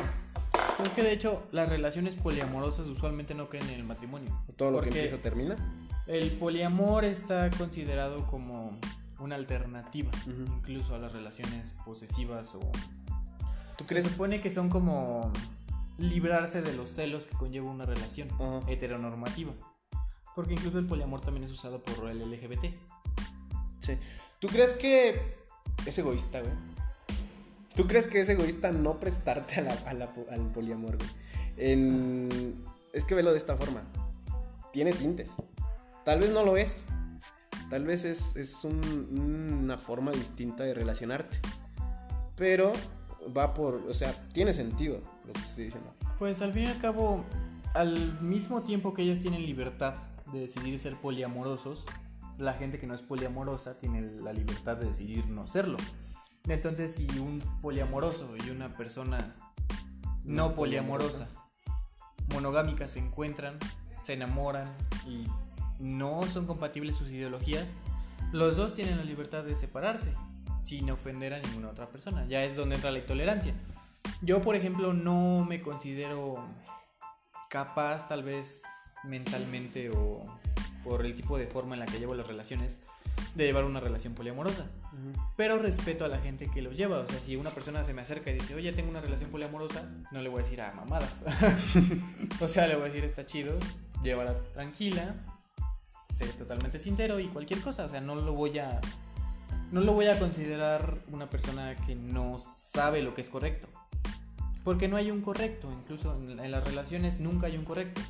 [0.83, 4.29] Es que de hecho las relaciones poliamorosas usualmente no creen en el matrimonio.
[4.57, 5.57] Todo lo que empieza termina.
[6.09, 8.77] El poliamor está considerado como
[9.21, 12.73] una alternativa, incluso a las relaciones posesivas o...
[13.79, 14.05] ¿Tú crees?
[14.05, 15.33] Se supone que son como
[15.97, 18.31] librarse de los celos que conlleva una relación
[18.67, 19.53] heteronormativa.
[20.35, 22.75] Porque incluso el poliamor también es usado por el LGBT.
[23.81, 23.97] Sí.
[24.39, 25.37] ¿Tú crees que
[25.87, 26.53] es egoísta, güey?
[27.75, 32.29] ¿Tú crees que es egoísta no prestarte al poliamor, güey?
[32.93, 33.83] Es que velo de esta forma.
[34.73, 35.33] Tiene tintes.
[36.05, 36.87] Tal vez no lo es,
[37.71, 41.39] Tal vez es, una forma distinta de relacionarte.
[42.35, 42.73] Pero
[43.37, 45.95] va por, o sea, tiene sentido lo que estoy diciendo.
[46.19, 47.25] Pues al fin y al cabo,
[47.75, 49.95] al mismo tiempo que ellos tienen libertad
[50.33, 51.85] de decidir ser poliamorosos,
[52.41, 55.77] la gente que no es poliamorosa tiene la libertad de decidir no serlo.
[56.49, 59.37] Entonces, si un poliamoroso y una persona
[60.25, 61.29] no, poliamorosa,
[62.33, 63.59] monogámica, se encuentran,
[64.03, 64.75] se enamoran
[65.07, 65.27] y
[65.79, 67.69] no son compatibles sus ideologías,
[68.33, 70.15] los dos tienen la libertad de separarse
[70.63, 72.27] sin ofender a ninguna otra persona.
[72.27, 73.55] Ya es donde entra la intolerancia.
[74.23, 76.45] Yo, por ejemplo, no me considero
[77.49, 78.61] capaz, tal vez
[79.05, 80.25] mentalmente o
[80.85, 82.79] por el tipo de forma en la que llevo las relaciones,
[83.35, 84.67] de llevar una relación poliamorosa.
[85.37, 86.99] Pero respeto a la gente que lo lleva.
[86.99, 89.89] O sea, si una persona se me acerca y dice, oye, tengo una relación poliamorosa,
[90.11, 91.23] no le voy a decir, ah, mamadas.
[92.41, 93.59] o sea, le voy a decir, está chido,
[94.03, 95.15] llévala tranquila,
[96.15, 97.85] sé totalmente sincero y cualquier cosa.
[97.85, 98.81] O sea, no lo voy a.
[99.71, 103.69] No lo voy a considerar una persona que no sabe lo que es correcto.
[104.65, 105.71] Porque no hay un correcto.
[105.71, 108.01] Incluso en, en las relaciones nunca hay un correcto.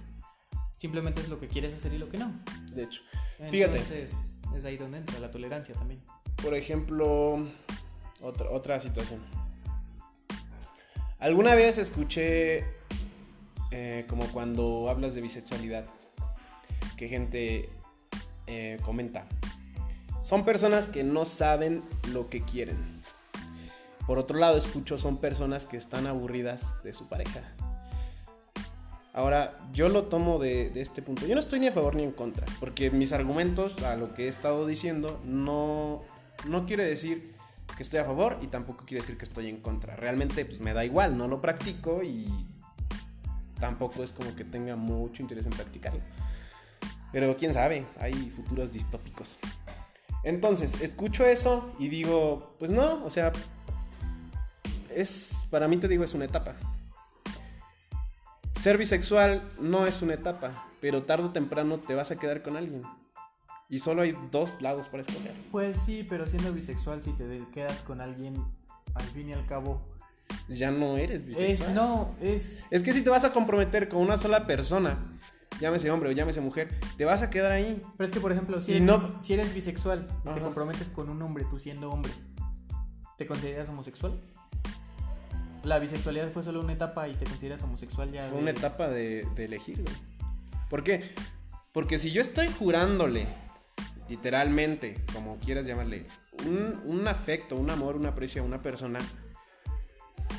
[0.80, 2.32] Simplemente es lo que quieres hacer y lo que no.
[2.74, 3.02] De hecho,
[3.50, 3.78] Fíjate.
[3.78, 6.00] Entonces, es ahí donde entra la tolerancia también.
[6.42, 7.46] por ejemplo,
[8.22, 9.20] otra, otra situación.
[11.18, 12.64] Alguna vez escuché
[13.70, 15.84] eh, como cuando hablas de bisexualidad,
[16.96, 17.68] que gente
[18.46, 19.26] eh, comenta.
[20.22, 22.78] Son personas que no saben lo que quieren.
[24.06, 27.42] Por otro lado, escucho son personas que están aburridas de su pareja.
[29.20, 31.26] Ahora, yo lo tomo de, este punto.
[31.26, 34.24] Yo no estoy ni a favor ni en contra, porque mis argumentos a lo que
[34.24, 36.02] he estado diciendo no,
[36.48, 37.34] no quiere decir
[37.76, 39.94] que estoy a favor y tampoco quiere decir que estoy en contra.
[39.94, 42.32] Realmente pues me da igual, no lo practico y
[43.58, 46.00] tampoco es como que tenga mucho interés en practicarlo.
[47.12, 49.38] Pero quién sabe, hay futuros distópicos.
[50.24, 53.32] Entonces, escucho eso y digo, pues no, o sea,
[54.88, 56.56] es, para mí te digo, es una etapa.
[58.60, 60.50] Ser bisexual no es una etapa,
[60.80, 62.82] pero tarde o temprano te vas a quedar con alguien.
[63.68, 65.32] Y solo hay dos lados para escoger.
[65.50, 68.34] Pues sí, pero siendo bisexual, si te quedas con alguien,
[68.94, 69.80] al fin y al cabo.
[70.48, 71.70] Ya no eres bisexual.
[71.70, 72.58] Es, no, es.
[72.70, 74.98] Es que si te vas a comprometer con una sola persona,
[75.60, 77.80] llámese hombre o llámese mujer, te vas a quedar ahí.
[77.96, 81.08] Pero es que, por ejemplo, si eres, no- si eres bisexual y te comprometes con
[81.08, 82.12] un hombre, tú siendo hombre,
[83.16, 84.20] ¿te consideras homosexual?
[85.64, 88.22] La bisexualidad fue solo una etapa y te consideras homosexual ya.
[88.24, 89.94] Fue de- una etapa de, de elegir, güey.
[90.68, 91.02] ¿Por qué?
[91.72, 93.26] Porque si yo estoy jurándole,
[94.08, 96.06] literalmente, como quieras llamarle,
[96.46, 98.98] un, un afecto, un amor, un aprecio a una persona,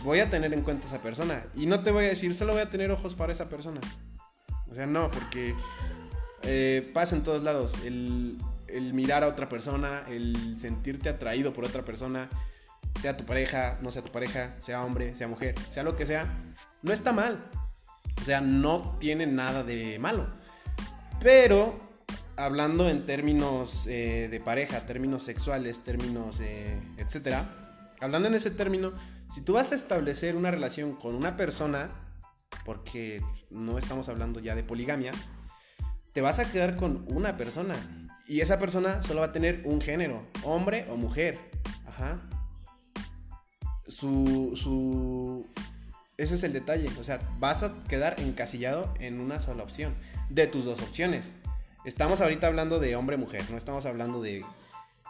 [0.04, 1.46] voy a tener en cuenta a esa persona.
[1.56, 3.80] Y no te voy a decir, solo voy a tener ojos para esa persona.
[4.70, 5.54] O sea, no, porque
[6.44, 7.74] eh, pasa en todos lados.
[7.86, 12.30] El, el mirar a otra persona, el sentirte atraído por otra persona,
[13.00, 16.26] sea tu pareja, no sea tu pareja, sea hombre, sea mujer, sea lo que sea,
[16.82, 17.50] no está mal.
[18.20, 20.28] O sea, no tiene nada de malo.
[21.20, 21.76] Pero,
[22.36, 27.46] hablando en términos eh, de pareja, términos sexuales, términos, eh, etcétera,
[28.00, 28.94] hablando en ese término,
[29.34, 31.90] si tú vas a establecer una relación con una persona,
[32.66, 35.12] porque no estamos hablando ya de poligamia,
[36.14, 37.76] te vas a quedar con una persona.
[38.28, 41.40] Y esa persona solo va a tener un género, hombre o mujer.
[41.88, 42.18] Ajá.
[43.92, 45.46] Su, su...
[46.18, 46.90] Ese es el detalle.
[46.98, 49.96] O sea, vas a quedar encasillado en una sola opción.
[50.30, 51.32] De tus dos opciones.
[51.84, 53.44] Estamos ahorita hablando de hombre-mujer.
[53.52, 54.46] No estamos hablando de,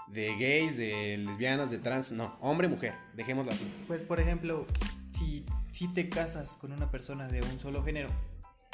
[0.08, 2.12] de gays, de lesbianas, de trans.
[2.12, 2.96] No, hombre-mujer.
[3.14, 3.72] Dejémoslo así.
[3.88, 4.66] Pues, por ejemplo,
[5.12, 8.10] si, si te casas con una persona de un solo género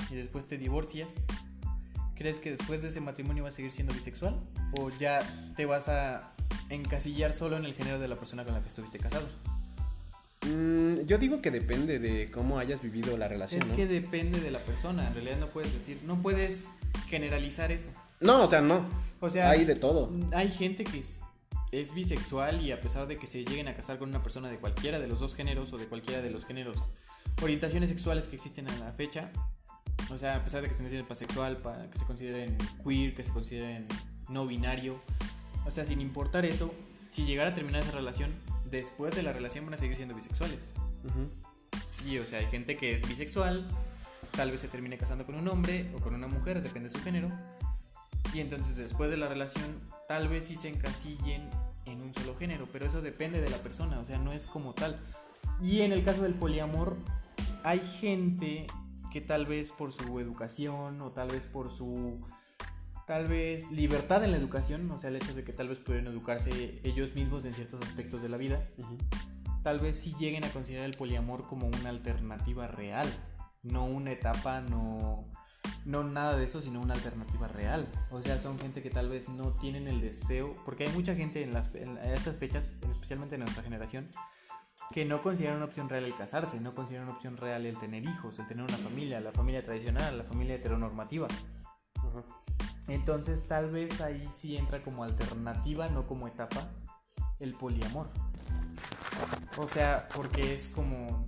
[0.09, 1.09] y después te divorcias,
[2.15, 4.39] ¿crees que después de ese matrimonio vas a seguir siendo bisexual?
[4.79, 5.19] ¿O ya
[5.57, 6.33] te vas a
[6.69, 9.27] encasillar solo en el género de la persona con la que estuviste casado?
[10.47, 13.61] Mm, yo digo que depende de cómo hayas vivido la relación.
[13.61, 13.75] Es ¿no?
[13.75, 16.65] que depende de la persona, en realidad no puedes decir, no puedes
[17.07, 17.89] generalizar eso.
[18.19, 18.85] No, o sea, no.
[19.19, 20.11] O sea, Hay de todo.
[20.33, 21.19] hay gente que es,
[21.71, 24.57] es bisexual y a pesar de que se lleguen a casar con una persona de
[24.57, 26.77] cualquiera de los dos géneros o de cualquiera de los géneros,
[27.41, 29.31] orientaciones sexuales que existen a la fecha,
[30.11, 33.23] o sea, a pesar de que se consideren pansexual, pa- que se consideren queer, que
[33.23, 33.87] se consideren
[34.29, 34.99] no binario,
[35.65, 36.73] o sea, sin importar eso,
[37.09, 38.31] si llegara a terminar esa relación,
[38.69, 40.71] después de la relación van a seguir siendo bisexuales.
[41.03, 41.29] Ujú.
[42.07, 43.67] Y o sea, hay gente que es bisexual,
[44.31, 47.03] tal vez se termine casando con un hombre o con una mujer, depende de su
[47.03, 47.31] género.
[48.33, 49.65] Y entonces después de la relación,
[50.07, 51.49] tal vez sí se encasillen
[51.85, 54.73] en un solo género, pero eso depende de la persona, o sea, no es como
[54.73, 54.99] tal.
[55.61, 56.97] Y en el caso del poliamor,
[57.63, 58.67] hay gente
[59.11, 62.19] que tal vez por su educación o tal vez por su
[63.07, 66.07] tal vez libertad en la educación, o sea, el hecho de que tal vez pudieran
[66.07, 68.97] educarse ellos mismos en ciertos aspectos de la vida, Ujú.
[69.63, 73.07] tal vez sí lleguen a considerar el poliamor como una alternativa real,
[73.63, 75.25] no una etapa, no,
[75.85, 77.87] no nada de eso, sino una alternativa real.
[78.11, 81.41] O sea, son gente que tal vez no tienen el deseo, porque hay mucha gente
[81.41, 84.09] en, las, en estas fechas, especialmente en nuestra generación,
[84.91, 88.03] que no consideran una opción real el casarse, no consideran una opción real el tener
[88.03, 91.29] hijos, el tener una familia, la familia tradicional, la familia heteronormativa.
[92.87, 96.69] Entonces tal vez ahí sí entra como alternativa, no como etapa,
[97.39, 98.09] el poliamor.
[99.57, 101.27] O sea, porque es como,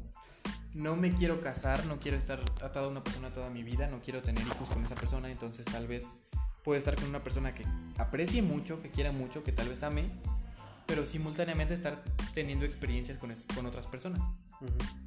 [0.74, 4.02] no me quiero casar, no quiero estar atado a una persona toda mi vida, no
[4.02, 6.08] quiero tener hijos con esa persona, entonces tal vez
[6.64, 7.66] puedo estar con una persona que
[7.98, 10.10] aprecie mucho, que quiera mucho, que tal vez ame,
[10.86, 12.04] pero simultáneamente estar
[12.34, 14.24] teniendo experiencias con, con otras personas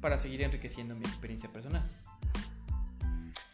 [0.01, 1.89] para seguir enriqueciendo mi experiencia personal.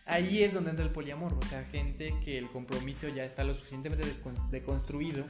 [0.10, 3.54] Ahí es donde entra el poliamor, o sea, gente que el compromiso ya está lo
[3.54, 4.06] suficientemente
[4.50, 5.26] deconstruido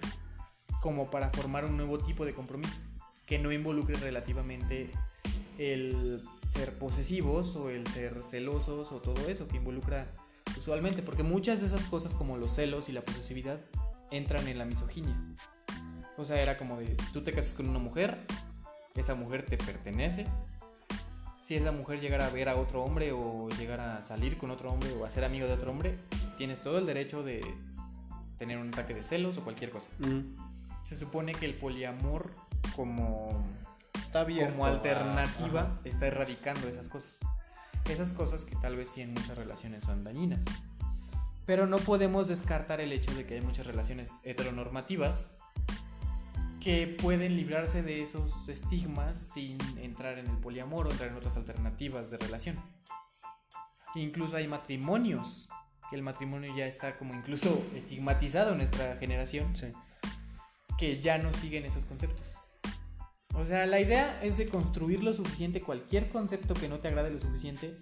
[0.81, 2.77] como para formar un nuevo tipo de compromiso
[3.25, 4.89] que no involucre relativamente
[5.57, 10.07] el ser posesivos o el ser celosos o todo eso que involucra
[10.57, 13.59] usualmente, porque muchas de esas cosas como los celos y la posesividad
[14.11, 15.15] entran en la misoginia.
[16.17, 18.17] O sea, era como de, tú te casas con una mujer,
[18.95, 20.25] esa mujer te pertenece.
[21.49, 24.71] Si esa mujer llegara a ver a otro hombre o llegara a salir con otro
[24.71, 25.97] hombre o a ser amigo de otro hombre,
[26.37, 27.41] tienes todo el derecho de
[28.37, 29.87] tener un ataque de celos o cualquier cosa.
[30.83, 32.29] Se supone que el poliamor
[32.75, 33.43] como,
[33.95, 37.17] está como alternativa está erradicando esas cosas.
[37.89, 40.41] Esas cosas que tal vez sí en muchas relaciones son dañinas.
[41.47, 45.31] Pero no podemos descartar el hecho de que hay muchas relaciones heteronormativas
[46.59, 51.37] que pueden librarse de esos estigmas sin entrar en el poliamor o entrar en otras
[51.37, 52.59] alternativas de relación.
[53.95, 55.47] Incluso hay matrimonios,
[55.89, 59.47] que el matrimonio ya está como incluso estigmatizado en nuestra generación,
[60.77, 62.27] que ya no siguen esos conceptos.
[63.35, 67.11] O sea, la idea es de construir lo suficiente cualquier concepto que no te agrade
[67.11, 67.77] lo suficiente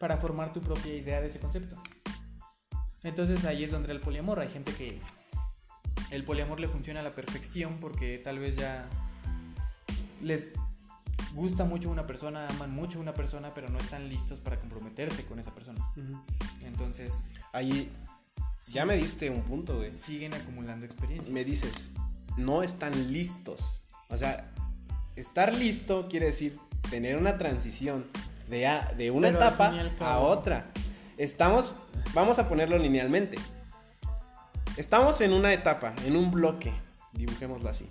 [0.00, 1.80] para formar tu propia idea de ese concepto.
[3.02, 4.40] Entonces ahí es donde el poliamor.
[4.40, 4.98] Hay gente que
[6.10, 8.88] el poliamor le funciona a la perfección porque tal vez ya
[10.22, 10.52] les
[11.34, 15.38] gusta mucho una persona, aman mucho una persona, pero no están listos para comprometerse con
[15.38, 15.78] esa persona.
[16.62, 17.90] Entonces, ahí
[18.66, 19.92] ya me diste un punto, güey.
[19.92, 21.32] Siguen acumulando experiencias.
[21.32, 21.88] Me dices,
[22.36, 23.84] no están listos.
[24.08, 24.50] O sea,
[25.16, 26.58] estar listo quiere decir
[26.90, 28.06] tener una transición
[28.48, 30.70] de, de una etapa a otra.
[31.16, 31.72] Estamos,
[32.14, 33.38] vamos a ponerlo linealmente.
[34.78, 36.72] Estamos en una etapa, en un bloque,
[37.12, 37.90] dibujémoslo así.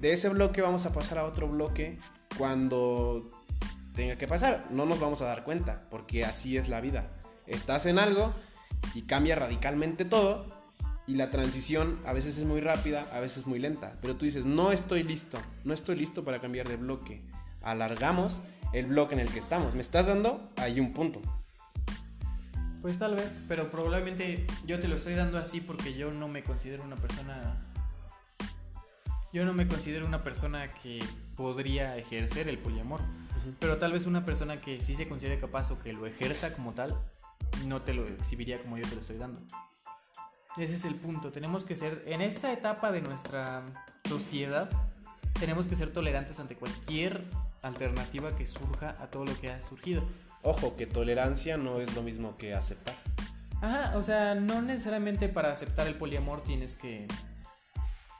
[0.00, 1.98] De ese bloque vamos a pasar a otro bloque
[2.38, 3.28] cuando
[3.96, 4.68] tenga que pasar.
[4.70, 7.10] No nos vamos a dar cuenta, porque así es la vida.
[7.48, 8.32] Estás en algo
[8.94, 10.46] y cambia radicalmente todo
[11.08, 13.98] y la transición a veces es muy rápida, a veces muy lenta.
[14.00, 17.20] Pero tú dices, no estoy listo, no estoy listo para cambiar de bloque.
[17.62, 18.40] Alargamos
[18.72, 19.74] el bloque en el que estamos.
[19.74, 20.40] ¿Me estás dando?
[20.54, 21.20] Hay un punto.
[22.82, 26.42] Pues tal vez, pero probablemente yo te lo estoy dando así porque yo no me
[26.42, 27.60] considero una persona...
[29.32, 31.04] Yo no me considero una persona que
[31.36, 33.00] podría ejercer el poliamor.
[33.58, 36.72] Pero tal vez una persona que sí se considere capaz o que lo ejerza como
[36.72, 36.98] tal,
[37.66, 39.40] no te lo exhibiría como yo te lo estoy dando.
[40.56, 41.30] Ese es el punto.
[41.30, 43.62] Tenemos que ser, en esta etapa de nuestra
[44.08, 44.68] sociedad,
[45.38, 47.24] tenemos que ser tolerantes ante cualquier
[47.62, 50.02] alternativa que surja a todo lo que ha surgido.
[50.42, 52.94] Ojo, que tolerancia no es lo mismo que aceptar.
[53.60, 57.06] Ajá, o sea, no necesariamente para aceptar el poliamor tienes que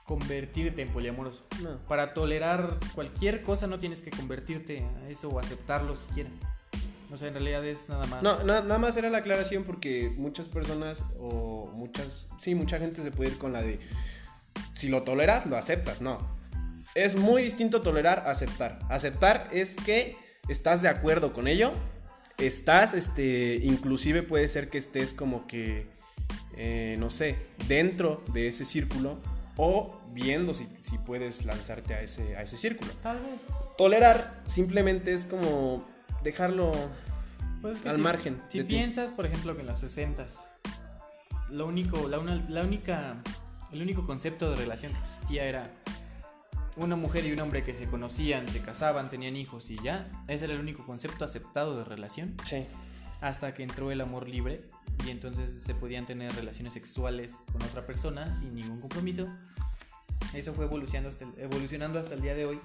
[0.05, 1.45] convertirte en poliamoroso.
[1.63, 1.79] No.
[1.87, 6.29] Para tolerar cualquier cosa no tienes que convertirte a eso o aceptarlo siquiera.
[7.11, 8.21] O sea, en realidad es nada más.
[8.21, 13.11] No, nada más era la aclaración porque muchas personas o muchas, sí, mucha gente se
[13.11, 13.79] puede ir con la de,
[14.75, 16.01] si lo toleras, lo aceptas.
[16.01, 16.19] No.
[16.93, 18.79] Es muy distinto tolerar a aceptar.
[18.89, 20.17] Aceptar es que
[20.47, 21.73] estás de acuerdo con ello
[22.37, 25.87] estás, este, inclusive puede ser que estés como que,
[26.57, 29.19] eh, no sé, dentro de ese círculo
[29.57, 30.67] o viendo si,
[31.05, 32.91] puedes lanzarte a ese, a ese círculo.
[33.01, 33.41] Tal vez.
[33.77, 35.85] Tolerar simplemente es como
[36.23, 36.71] dejarlo
[37.61, 38.41] pues al margen.
[38.47, 40.27] Si piensas, por ejemplo, que en los 60
[41.51, 43.17] lo único, la, la única,
[43.71, 45.69] el único concepto de relación que existía era
[46.77, 50.09] una mujer y un hombre que se conocían, se casaban, tenían hijos y ya.
[50.27, 52.35] Ese era el único concepto aceptado de relación.
[52.43, 52.65] Sí.
[53.19, 54.65] Hasta que entró el amor libre
[55.05, 59.27] y entonces se podían tener relaciones sexuales con otra persona sin ningún compromiso.
[60.33, 62.59] Eso fue evolucionando hasta el, evolucionando hasta el día de hoy,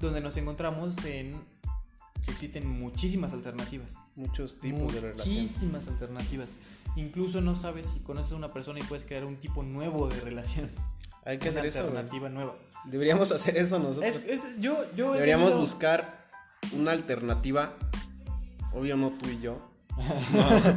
[0.00, 1.40] donde nos encontramos en
[2.24, 3.94] que existen muchísimas alternativas.
[4.16, 5.34] Muchos tipos de relación.
[5.34, 6.50] Muchísimas alternativas.
[6.96, 10.20] Incluso no sabes si conoces a una persona y puedes crear un tipo nuevo de
[10.20, 10.70] relación.
[11.26, 11.88] Hay que una hacer eso, güey.
[11.96, 12.56] alternativa nueva.
[12.84, 14.04] Deberíamos hacer eso nosotros.
[14.04, 16.24] Es, es- yo, yo he Deberíamos buscar
[16.72, 17.74] una alternativa.
[18.72, 19.60] Obvio no tú y yo.
[20.32, 20.76] No,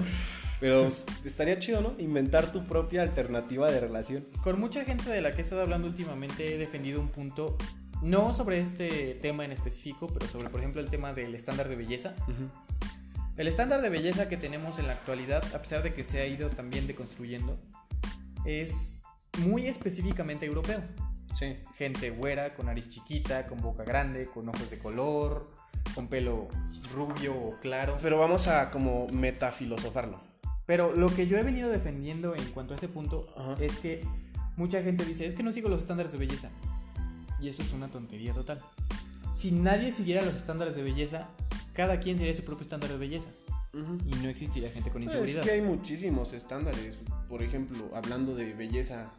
[0.59, 0.89] pero
[1.23, 1.93] estaría chido, ¿no?
[1.99, 4.25] Inventar tu propia alternativa de relación.
[4.43, 7.57] Con mucha gente de la que he estado hablando últimamente he defendido un punto,
[8.01, 11.77] no sobre este tema en específico, pero sobre, por ejemplo, el tema del estándar de
[11.77, 12.13] belleza.
[13.37, 16.25] El estándar de belleza que tenemos en la actualidad, a pesar de que se ha
[16.27, 17.57] ido también deconstruyendo,
[18.43, 18.95] es
[19.37, 20.81] muy específicamente europeo.
[21.37, 21.57] Sí.
[21.75, 25.51] Gente güera, con nariz chiquita, con boca grande, con ojos de color,
[25.95, 26.47] con pelo
[26.93, 27.97] rubio o claro.
[28.01, 30.19] Pero vamos a como metafilosofarlo.
[30.65, 33.55] Pero lo que yo he venido defendiendo en cuanto a ese punto Ajá.
[33.59, 34.05] es que
[34.55, 36.49] mucha gente dice, es que no sigo los estándares de belleza.
[37.39, 38.59] Y eso es una tontería total.
[39.33, 41.29] Si nadie siguiera los estándares de belleza,
[41.73, 43.29] cada quien sería su propio estándar de belleza.
[43.73, 45.43] Y no existiría gente con Es inseguridad.
[45.43, 46.99] que hay muchísimos estándares.
[47.27, 49.11] Por ejemplo, hablando de belleza,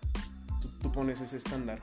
[0.61, 1.81] tú, tú pones ese estándar.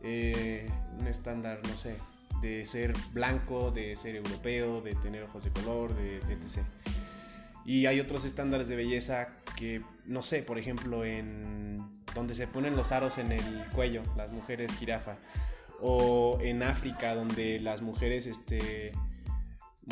[0.00, 1.96] eh, un estándar, no sé,
[2.40, 6.58] de ser blanco, de ser europeo, de tener ojos de color, de etc.
[7.64, 11.84] Y hay otros estándares de belleza que, no sé, por ejemplo, en
[12.14, 15.16] donde se ponen los aros en el cuello, las mujeres jirafa.
[15.80, 18.92] O en África, donde las mujeres este,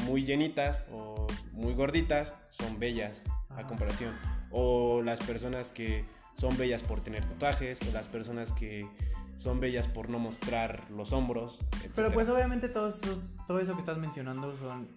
[0.05, 1.26] muy llenitas o
[1.57, 4.15] muy gorditas son bellas a comparación.
[4.51, 6.05] O las personas que
[6.35, 8.89] son bellas por tener tatuajes, o las personas que
[9.37, 12.11] son bellas por no mostrar los hombros, Pero etcétera.
[12.11, 14.89] pues obviamente todos esos, todo eso que estás mencionando son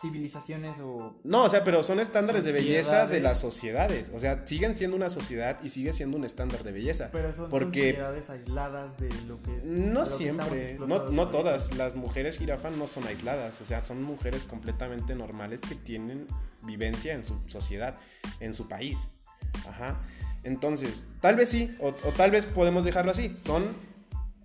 [0.00, 1.14] civilizaciones o...
[1.24, 4.10] No, o sea, pero son estándares de belleza de las sociedades.
[4.14, 7.10] O sea, siguen siendo una sociedad y sigue siendo un estándar de belleza.
[7.12, 9.50] Pero son Porque- sociedades aisladas de lo que...
[9.64, 11.74] No que estamos siempre, no, no todas.
[11.76, 16.26] Las mujeres jirafa no son aisladas, o sea, son mujeres completamente normales que tienen
[16.62, 17.96] vivencia en su sociedad,
[18.40, 19.08] en su país.
[19.68, 20.00] Ajá.
[20.44, 23.34] Entonces, tal vez sí, o, o tal vez podemos dejarlo así.
[23.44, 23.64] Son,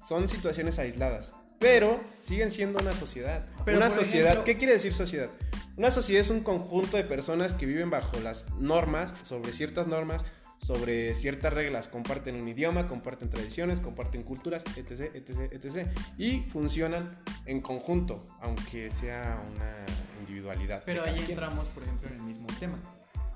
[0.06, 3.46] son situaciones aisladas, pero siguen siendo una sociedad.
[3.66, 5.30] Pero, una sociedad, ejemplo- ¿qué quiere decir sociedad?
[5.78, 10.24] Una sociedad es un conjunto de personas que viven bajo las normas, sobre ciertas normas,
[10.58, 15.88] sobre ciertas reglas, comparten un idioma, comparten tradiciones, comparten culturas, etc, etc, etc.
[16.18, 17.12] Y funcionan
[17.46, 19.86] en conjunto, aunque sea una
[20.22, 20.82] individualidad.
[20.86, 21.32] Pero ahí quien.
[21.32, 22.80] entramos, por ejemplo, en el mismo tema.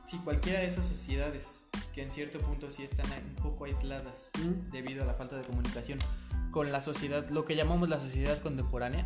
[0.07, 3.05] Si cualquiera de esas sociedades, que en cierto punto sí están
[3.37, 4.71] un poco aisladas Mm.
[4.71, 5.99] debido a la falta de comunicación
[6.51, 9.05] con la sociedad, lo que llamamos la sociedad contemporánea,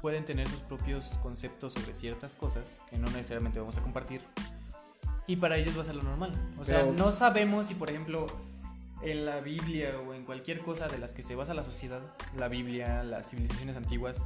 [0.00, 4.22] pueden tener sus propios conceptos sobre ciertas cosas que no necesariamente vamos a compartir.
[5.26, 6.32] Y para ellos va a ser lo normal.
[6.58, 8.26] O sea, Pero- no sabemos si, por ejemplo,
[9.02, 12.00] en la Biblia o en cualquier cosa de las que se basa la sociedad,
[12.36, 14.22] la Biblia, las civilizaciones antiguas,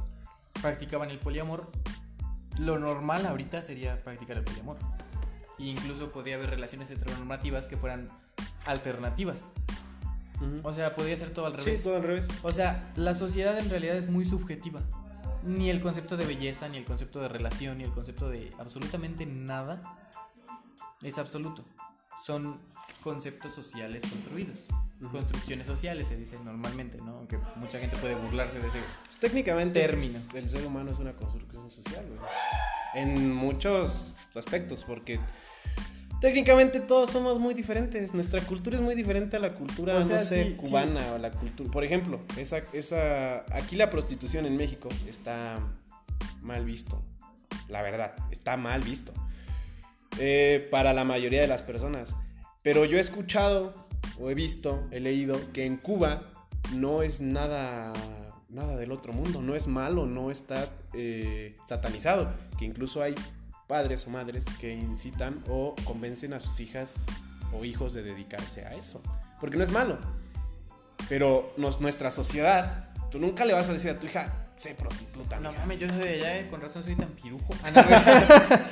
[0.61, 1.69] practicaban el poliamor.
[2.57, 4.77] Lo normal ahorita sería practicar el poliamor.
[5.59, 8.09] E incluso podría haber relaciones heteronormativas que fueran
[8.65, 9.47] alternativas.
[10.63, 11.79] O sea, podría ser todo al revés.
[11.79, 12.27] Sí, todo al revés.
[12.41, 14.81] O sea, la sociedad en realidad es muy subjetiva.
[15.43, 19.25] Ni el concepto de belleza, ni el concepto de relación, ni el concepto de absolutamente
[19.25, 19.99] nada
[21.01, 21.65] es absoluto.
[22.23, 22.59] Son
[23.03, 24.57] conceptos sociales construidos.
[25.11, 27.17] Construcciones sociales se dicen normalmente, ¿no?
[27.17, 28.79] Aunque mucha gente puede burlarse de ese.
[28.79, 30.13] Pues, técnicamente, Término.
[30.31, 32.19] pues, el ser humano es una construcción social, güey.
[32.95, 35.19] En muchos aspectos, porque
[36.23, 38.13] técnicamente todos somos muy diferentes.
[38.13, 41.17] Nuestra cultura es muy diferente a la cultura, O sea, no sé, sí, cubana o
[41.17, 41.69] la cultura.
[41.69, 45.59] Por ejemplo, esa, esa, aquí la prostitución en México está
[46.41, 47.03] mal visto.
[47.67, 49.11] La verdad, está mal visto.
[50.17, 52.15] Eh, para la mayoría de las personas.
[52.61, 53.73] Pero yo he escuchado,
[54.17, 56.31] o he visto, he leído que en Cuba
[56.73, 57.91] no es nada,
[58.47, 63.13] nada del otro mundo, no es malo, no está eh, satanizado, que incluso hay
[63.67, 66.95] padres o madres que incitan o convencen a sus hijas
[67.51, 69.01] o hijos de dedicarse a eso,
[69.39, 69.97] porque no es malo.
[71.09, 75.39] Pero nos- nuestra sociedad, tú nunca le vas a decir a tu hija, sé prostituta.
[75.39, 75.61] No mija".
[75.61, 77.53] mames, yo soy de allá, eh, con razón soy tan pirujo.
[77.63, 77.71] Ah,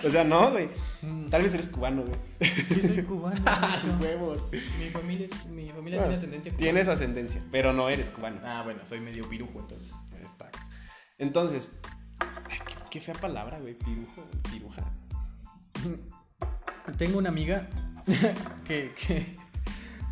[0.03, 0.69] no, O sea, no, güey.
[1.01, 1.29] güey.
[1.29, 2.19] Tal vez eres cubano, güey.
[2.67, 3.41] sí, soy cubano.
[4.01, 4.45] Huevos.
[4.79, 6.63] Mi familia, es- mi familia Bueno, tiene ascendencia cubana.
[6.63, 8.39] Tienes ascendencia, pero no eres cubano.
[8.43, 9.91] Ah, bueno, soy medio pirujo entonces.
[11.17, 11.69] Entonces,
[12.91, 13.73] qué, fea palabra, güey.
[13.75, 14.83] Pirujo, piruja.
[16.97, 17.67] Tengo una amiga
[18.67, 19.35] que, que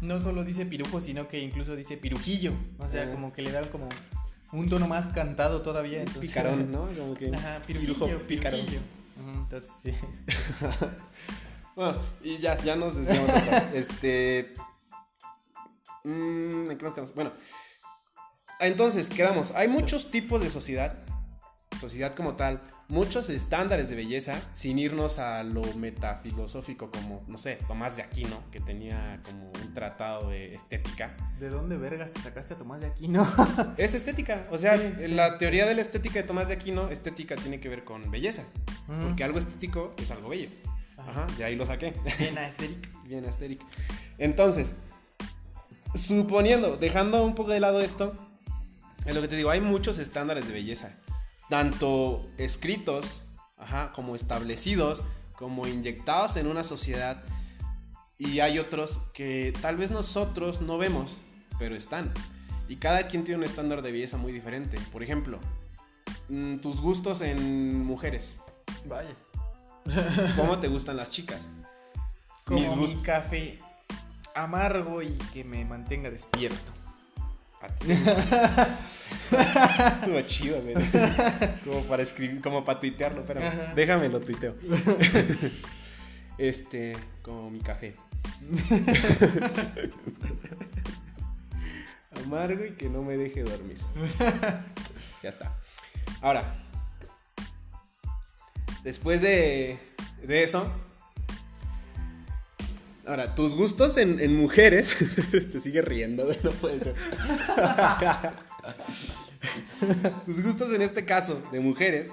[0.01, 2.53] no solo dice pirujo, sino que incluso dice pirujillo.
[2.79, 3.11] O sea, Ah.
[3.11, 3.87] como que le da como
[4.51, 5.99] un tono más cantado todavía.
[5.99, 6.87] Entonces- picarón, ¿no?
[6.97, 7.29] Como que.
[7.35, 8.59] Ajá, pirujillo, pirujo, picarón.
[8.61, 8.81] pirujillo.
[9.21, 9.93] Ujú, Entonces, sí.
[11.75, 13.31] Bueno, y ya, ya nos desviamos.
[13.73, 14.53] este.
[16.03, 17.13] mm, ¿En qué nos quedamos?
[17.15, 17.31] Bueno,
[18.59, 19.51] entonces, quedamos.
[19.51, 20.97] Hay muchos tipos de sociedad
[21.79, 27.57] sociedad como tal, muchos estándares de belleza sin irnos a lo metafilosófico como, no sé,
[27.67, 31.15] Tomás de Aquino, que tenía como un tratado de estética.
[31.39, 33.27] ¿De dónde vergas te sacaste a Tomás de Aquino?
[33.77, 34.77] es estética, o sea,
[35.07, 38.43] la teoría de la estética de Tomás de Aquino, estética tiene que ver con belleza,
[38.85, 40.49] porque algo estético es algo bello.
[40.97, 41.93] Ajá, y ahí lo saqué.
[42.19, 42.89] Bien aesthetic.
[43.05, 43.61] Bien aesthetic.
[44.17, 44.73] Entonces,
[45.95, 48.13] suponiendo, dejando un poco de lado esto,
[49.05, 50.95] es lo que te digo, hay muchos estándares de belleza,
[51.49, 53.23] tanto escritos,
[53.57, 55.01] ajá, como establecidos,
[55.35, 57.23] como inyectados en una sociedad,
[58.17, 61.17] y hay otros que tal vez nosotros no vemos,
[61.57, 62.11] pero están.
[62.67, 64.77] Y cada quien tiene un estándar de belleza muy diferente.
[64.91, 65.39] Por ejemplo,
[66.27, 68.41] mm, tus gustos en mujeres.
[68.85, 69.15] Vaya.
[70.35, 71.47] ¿Cómo te gustan las chicas?
[72.43, 73.59] Como mi café
[74.35, 76.71] amargo y que me mantenga despierto.
[79.87, 80.75] Estuvo chido, güey.
[81.63, 83.41] Como para escribir, como para tuitearlo, pero
[83.75, 84.55] déjame lo tuiteo.
[86.37, 87.95] Este, como mi café.
[92.23, 93.77] Amargo y que no me deje dormir.
[95.21, 95.57] Ya está.
[96.21, 96.55] Ahora,
[98.83, 99.77] después de,
[100.23, 100.71] de eso,
[103.09, 104.95] Ahora, tus gustos en, mujeres.
[105.51, 106.93] te sigue riendo, no puede ser.
[110.25, 112.11] tus gustos en este caso de mujeres.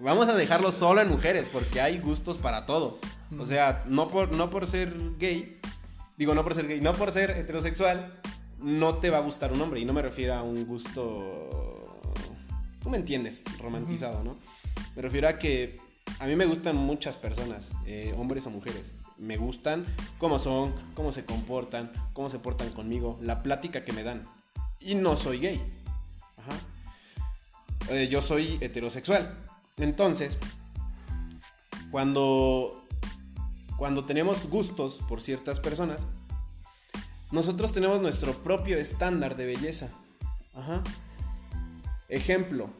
[0.00, 2.98] Vamos a dejarlo solo en mujeres, porque hay gustos para todo.
[3.38, 5.60] O sea, no por, no por ser gay,
[6.16, 8.10] digo, no por ser gay, no por ser heterosexual,
[8.58, 9.80] no te va a gustar un hombre.
[9.80, 12.00] Y no me refiero a un gusto.
[12.82, 14.38] Tú me entiendes, romantizado, ¿no?
[14.96, 15.78] Me refiero a que
[16.20, 19.84] a mí me gustan muchas personas, eh, hombres o mujeres me gustan,
[20.18, 24.26] cómo son, cómo se comportan, cómo se portan conmigo, la plática que me dan.
[24.80, 25.60] Y no soy gay.
[26.36, 27.94] Ajá.
[27.94, 29.34] Eh, yo soy heterosexual.
[29.76, 30.38] Entonces,
[31.90, 32.84] cuando,
[33.76, 35.98] cuando tenemos gustos por ciertas personas,
[37.30, 39.92] nosotros tenemos nuestro propio estándar de belleza.
[40.54, 40.82] Ajá.
[42.08, 42.70] Ejemplo,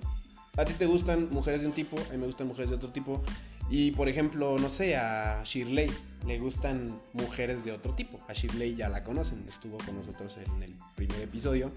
[0.56, 2.90] a ti te gustan mujeres de un tipo, a mí me gustan mujeres de otro
[2.90, 3.22] tipo.
[3.70, 5.90] Y por ejemplo, no sé, a Shirley
[6.26, 8.18] le gustan mujeres de otro tipo.
[8.26, 11.70] A Shirley ya la conocen, estuvo con nosotros en el primer episodio.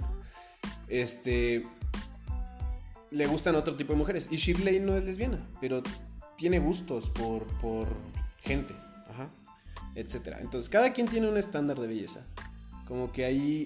[0.87, 1.65] Este.
[3.11, 4.27] Le gustan otro tipo de mujeres.
[4.31, 5.83] Y Shirley no es lesbiana, pero
[6.37, 7.89] tiene gustos por, por
[8.41, 8.73] gente.
[9.09, 9.29] Ajá.
[9.95, 10.39] Etcétera.
[10.39, 12.25] Entonces, cada quien tiene un estándar de belleza.
[12.87, 13.65] Como que ahí.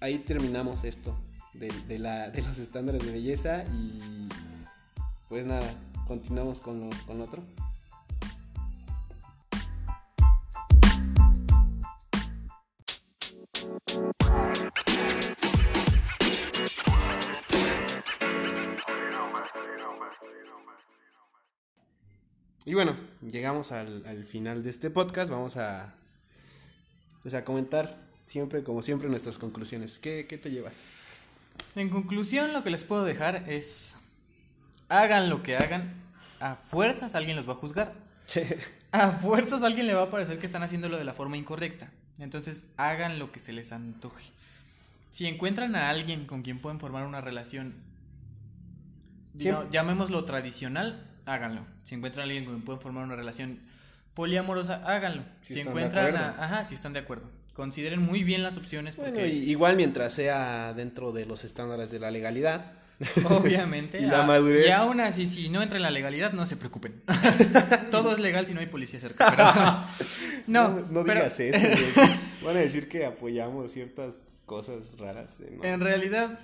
[0.00, 1.18] Ahí terminamos esto.
[1.54, 3.64] De, la, de los estándares de belleza.
[3.72, 4.28] Y.
[5.30, 5.74] Pues nada
[6.12, 7.42] continuamos con, lo, con otro.
[22.66, 25.30] Y bueno, llegamos al, final de este podcast.
[25.30, 25.94] Vamos a,
[27.22, 27.96] pues a comentar
[28.26, 29.98] siempre, como siempre, nuestras conclusiones.
[29.98, 30.84] ¿Qué, ¿Qué te llevas?
[31.74, 33.96] En conclusión, lo que les puedo dejar es
[34.92, 36.01] hagan lo que hagan,
[36.42, 37.92] a fuerzas alguien los va a juzgar.
[38.90, 41.90] A fuerzas alguien le va a parecer que están haciéndolo de la forma incorrecta.
[42.18, 44.24] Entonces hagan lo que se les antoje.
[45.10, 47.74] Si encuentran a alguien con quien pueden formar una relación,
[49.34, 51.64] llamémoslo tradicional, háganlo.
[51.84, 53.60] Si encuentran a alguien con quien pueden formar una relación
[54.14, 55.24] poliamorosa, háganlo.
[55.42, 57.30] Si, encuentran a, ajá, si están de acuerdo.
[57.54, 58.96] Consideren muy bien las opciones.
[58.96, 62.81] Bueno, igual mientras sea dentro de los estándares de la legalidad.
[63.28, 64.00] Obviamente.
[64.00, 64.66] y la madurez.
[64.68, 67.02] Y aún así, si no entra en la legalidad, no se preocupen.
[67.90, 69.88] Todo es legal si no hay policía cerca.
[70.46, 71.68] no, no, digas eso.
[72.44, 75.40] Van a decir que apoyamos ciertas cosas raras.
[75.40, 75.58] ¿eh?
[75.62, 76.38] En realidad,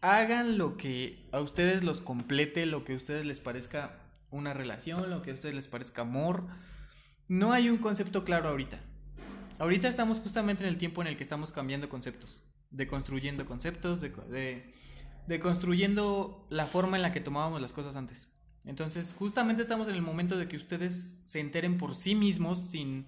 [0.00, 3.98] hagan lo que a ustedes los complete, lo que a ustedes les parezca
[4.30, 6.44] una relación, lo que a ustedes les parezca amor.
[7.28, 8.78] No hay un concepto claro ahorita.
[9.58, 14.08] Ahorita estamos justamente en el tiempo en el que estamos cambiando conceptos, deconstruyendo conceptos, de
[14.08, 14.74] de
[15.40, 18.30] construyendo la forma en la que tomábamos las cosas antes.
[18.64, 23.06] Entonces, justamente estamos en el momento de que ustedes se enteren por sí mismos sin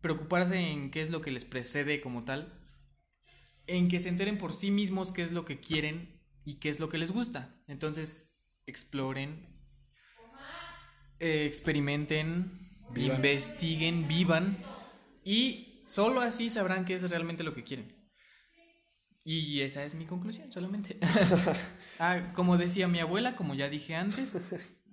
[0.00, 2.52] preocuparse en qué es lo que les precede como tal,
[3.66, 6.78] en que se enteren por sí mismos qué es lo que quieren y qué es
[6.78, 7.54] lo que les gusta.
[7.66, 8.26] Entonces,
[8.66, 9.46] exploren,
[11.20, 14.56] eh, experimenten, investiguen, vivan
[15.24, 17.97] y solo así sabrán qué es realmente lo que quieren.
[19.30, 20.96] Y esa es mi conclusión, solamente.
[21.98, 24.30] ah, como decía mi abuela, como ya dije antes,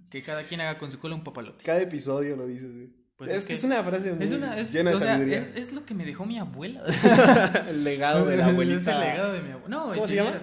[0.09, 1.63] que cada quien haga con su cola un papalote.
[1.63, 5.49] Cada episodio lo dices, pues es, que es una frase muy llena de sabiduría.
[5.55, 6.83] es, lo que me dejó mi abuela.
[7.69, 8.81] el legado de la abuelita.
[8.81, 9.69] Es el legado de mi abuela.
[9.69, 10.41] No, ¿Cómo se llama?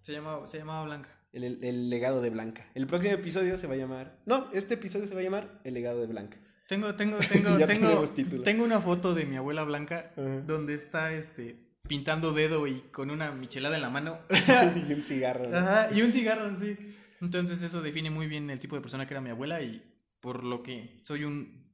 [0.00, 1.10] Se llamaba, se llamaba Blanca.
[1.34, 2.66] El, el legado de Blanca.
[2.74, 4.16] El próximo episodio se va a llamar.
[4.24, 6.38] No, este episodio se va a llamar El legado de Blanca.
[6.66, 10.12] Tengo, tengo, tengo, tengo, tengo una foto de mi abuela Blanca
[10.46, 14.18] donde está este pintando dedo y con una michelada en la mano.
[14.88, 15.48] y un cigarro.
[15.48, 15.56] ¿no?
[15.56, 16.76] Ajá, y un cigarro, sí.
[17.20, 19.82] Entonces eso define muy bien el tipo de persona que era mi abuela y
[20.20, 21.72] por lo que soy un,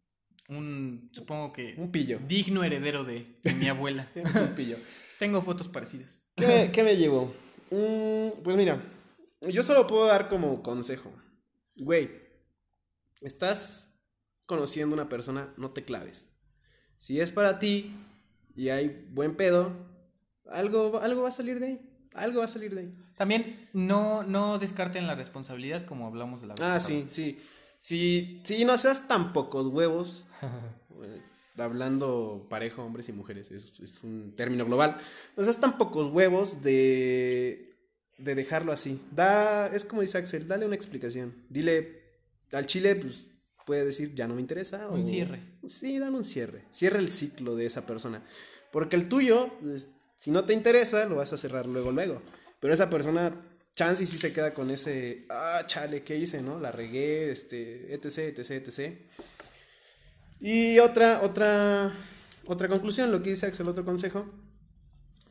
[0.49, 2.19] un supongo que Un pillo.
[2.27, 4.09] digno heredero de, de mi abuela.
[4.15, 4.77] Es un pillo.
[5.19, 6.21] Tengo fotos parecidas.
[6.37, 7.35] ¿Qué me, qué me llevo?
[7.71, 8.83] Mm, pues mira,
[9.43, 11.13] yo solo puedo dar como consejo.
[11.77, 12.11] Güey,
[13.21, 13.95] estás
[14.47, 16.31] conociendo a una persona, no te claves.
[16.99, 17.93] Si es para ti
[18.57, 19.73] y hay buen pedo,
[20.51, 21.81] algo, algo va a salir de ahí.
[22.15, 22.95] Algo va a salir de ahí.
[23.17, 27.39] También no, no descarten la responsabilidad como hablamos de la vez Ah, sí, sí.
[27.79, 30.25] Sí, sí, no seas tan pocos huevos.
[31.03, 31.21] eh,
[31.57, 34.99] hablando parejo, hombres y mujeres, es, es un término global.
[35.37, 37.77] No seas tan pocos huevos de,
[38.19, 39.01] de dejarlo así.
[39.13, 41.35] Da, es como dice Axel, dale una explicación.
[41.49, 42.01] Dile
[42.53, 43.29] al chile, pues
[43.65, 44.89] puede decir, ya no me interesa.
[44.89, 45.41] Un cierre.
[45.67, 46.65] Sí, dale un cierre.
[46.71, 48.23] Cierra el ciclo de esa persona.
[48.73, 49.89] Porque el tuyo, pues,
[50.21, 52.21] si no te interesa, lo vas a cerrar luego, luego.
[52.61, 53.33] Pero esa persona,
[53.75, 56.61] chance y sí se queda con ese, ah, chale, ¿qué hice, no?
[56.61, 58.99] La regué, este, etc, etc, etc.
[60.39, 61.95] Y otra, otra,
[62.45, 64.27] otra conclusión, lo que dice Axel, otro consejo.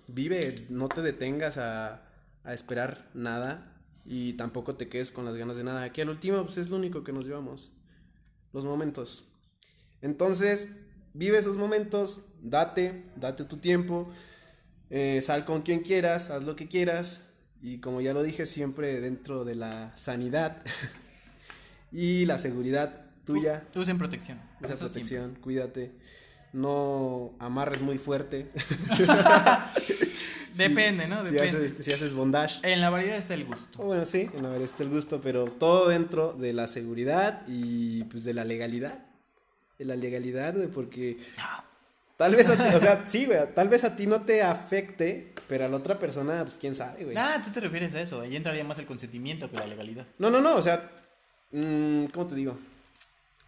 [0.08, 2.10] Vive, no te detengas a,
[2.44, 5.84] a esperar nada y tampoco te quedes con las ganas de nada.
[5.84, 7.72] Aquí al último, pues es lo único que nos llevamos.
[8.54, 9.24] Los momentos.
[10.02, 10.70] Entonces,
[11.14, 14.12] vive esos momentos, date, date tu tiempo,
[14.90, 17.26] eh, sal con quien quieras, haz lo que quieras
[17.62, 20.64] y como ya lo dije, siempre dentro de la sanidad
[21.92, 24.40] y la seguridad tuya, Usen protección.
[24.62, 25.92] Eso protección, cuídate,
[26.54, 28.50] no amarres muy fuerte.
[30.56, 31.24] Depende, ¿no?
[31.26, 31.66] Si Depende.
[31.66, 32.60] haces, si haces bondage.
[32.64, 33.80] En la variedad está el gusto.
[33.82, 38.04] Oh, bueno, sí, en haber está el gusto, pero todo dentro de la seguridad y
[38.06, 39.06] pues de la legalidad.
[39.78, 41.18] De la legalidad, güey, porque
[42.20, 45.32] tal vez a ti, o sea, sí, güey, tal vez a ti no te afecte,
[45.48, 47.16] pero a la otra persona, pues quién sabe, güey.
[47.18, 48.20] Ah, tú te refieres a eso.
[48.20, 50.06] Ahí entraría más el consentimiento que la legalidad.
[50.18, 50.92] No, no, no, o sea,
[51.52, 52.60] mm, ¿cómo te digo?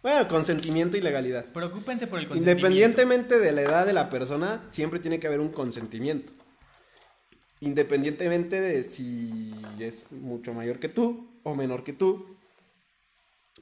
[0.02, 1.44] Bueno, consentimiento y legalidad.
[1.44, 2.66] Preocúpense por el consentimiento.
[2.66, 6.32] Independientemente de la edad de la persona, siempre tiene que haber un consentimiento.
[7.60, 12.38] Independientemente de si es mucho mayor que tú o menor que tú,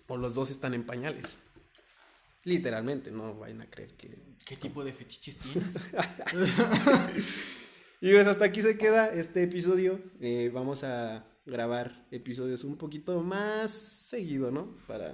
[0.07, 1.39] o los dos están en pañales.
[2.45, 4.19] Literalmente, no vayan a creer que...
[4.45, 5.77] ¿Qué tipo de fetiches tienes?
[8.01, 10.01] Y pues hasta aquí se queda este episodio.
[10.21, 14.75] Eh, vamos a grabar episodios un poquito más seguido, ¿no?
[14.87, 15.13] Para,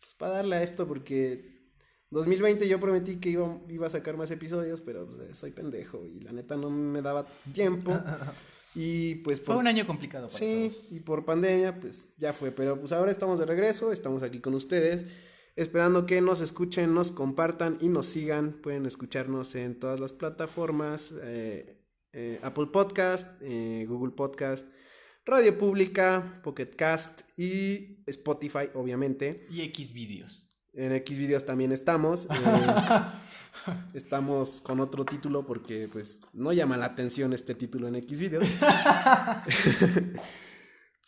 [0.00, 1.72] pues, para darle a esto, porque
[2.10, 6.06] 2020 yo prometí que iba, iba a sacar más episodios, pero pues, eh, soy pendejo
[6.06, 7.92] y la neta no me daba tiempo.
[8.74, 10.92] Y pues Fue un año complicado para sí, todos.
[10.92, 12.52] y por pandemia, pues ya fue.
[12.52, 15.06] Pero pues ahora estamos de regreso, estamos aquí con ustedes.
[15.58, 18.52] Esperando que nos escuchen, nos compartan y nos sigan.
[18.52, 21.12] Pueden escucharnos en todas las plataformas.
[21.20, 21.74] eh,
[22.12, 24.68] eh, Apple Podcast, eh, Google Podcast,
[25.26, 29.48] Radio Pública, Pocket Cast y Spotify, obviamente.
[29.50, 30.46] Y X vídeos.
[30.74, 32.26] En X videos también estamos.
[32.26, 32.28] eh,
[33.94, 38.44] estamos con otro título porque pues no llama la atención este título en X videos.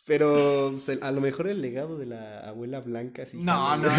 [0.05, 3.37] Pero a lo mejor el legado de la abuela blanca sí.
[3.37, 3.89] No, no, no.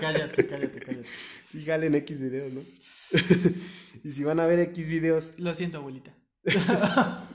[0.00, 1.08] Cállate, cállate, cállate.
[1.48, 2.60] Sí jala en X videos, ¿no?
[4.04, 6.14] y si van a ver X videos, Lo siento, abuelita.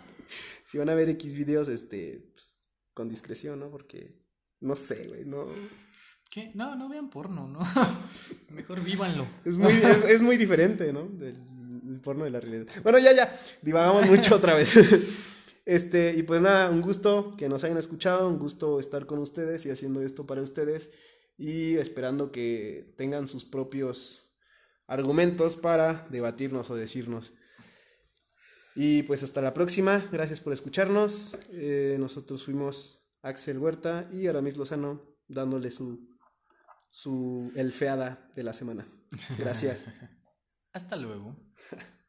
[0.66, 2.60] si van a ver X videos, este, pues,
[2.94, 3.72] con discreción, ¿no?
[3.72, 4.24] Porque
[4.60, 5.48] no sé, güey, no.
[6.30, 6.52] ¿Qué?
[6.54, 7.60] No, no vean porno, ¿no?
[8.52, 9.26] Mejor vívanlo.
[9.44, 11.08] Es muy, es, es muy diferente, ¿no?
[11.08, 11.42] Del
[11.88, 12.68] el porno de la realidad.
[12.82, 14.74] Bueno, ya, ya, divagamos mucho otra vez.
[15.66, 19.66] Este, y pues nada, un gusto que nos hayan escuchado, un gusto estar con ustedes
[19.66, 20.92] y haciendo esto para ustedes
[21.38, 24.36] y esperando que tengan sus propios
[24.88, 27.34] argumentos para debatirnos o decirnos.
[28.76, 31.38] Y pues hasta la próxima, gracias por escucharnos.
[31.52, 36.10] Eh, nosotros fuimos Axel Huerta y Aramis Lozano dándole su,
[36.90, 38.88] su elfeada de la semana.
[39.38, 39.86] Gracias.
[40.74, 41.36] Hasta luego.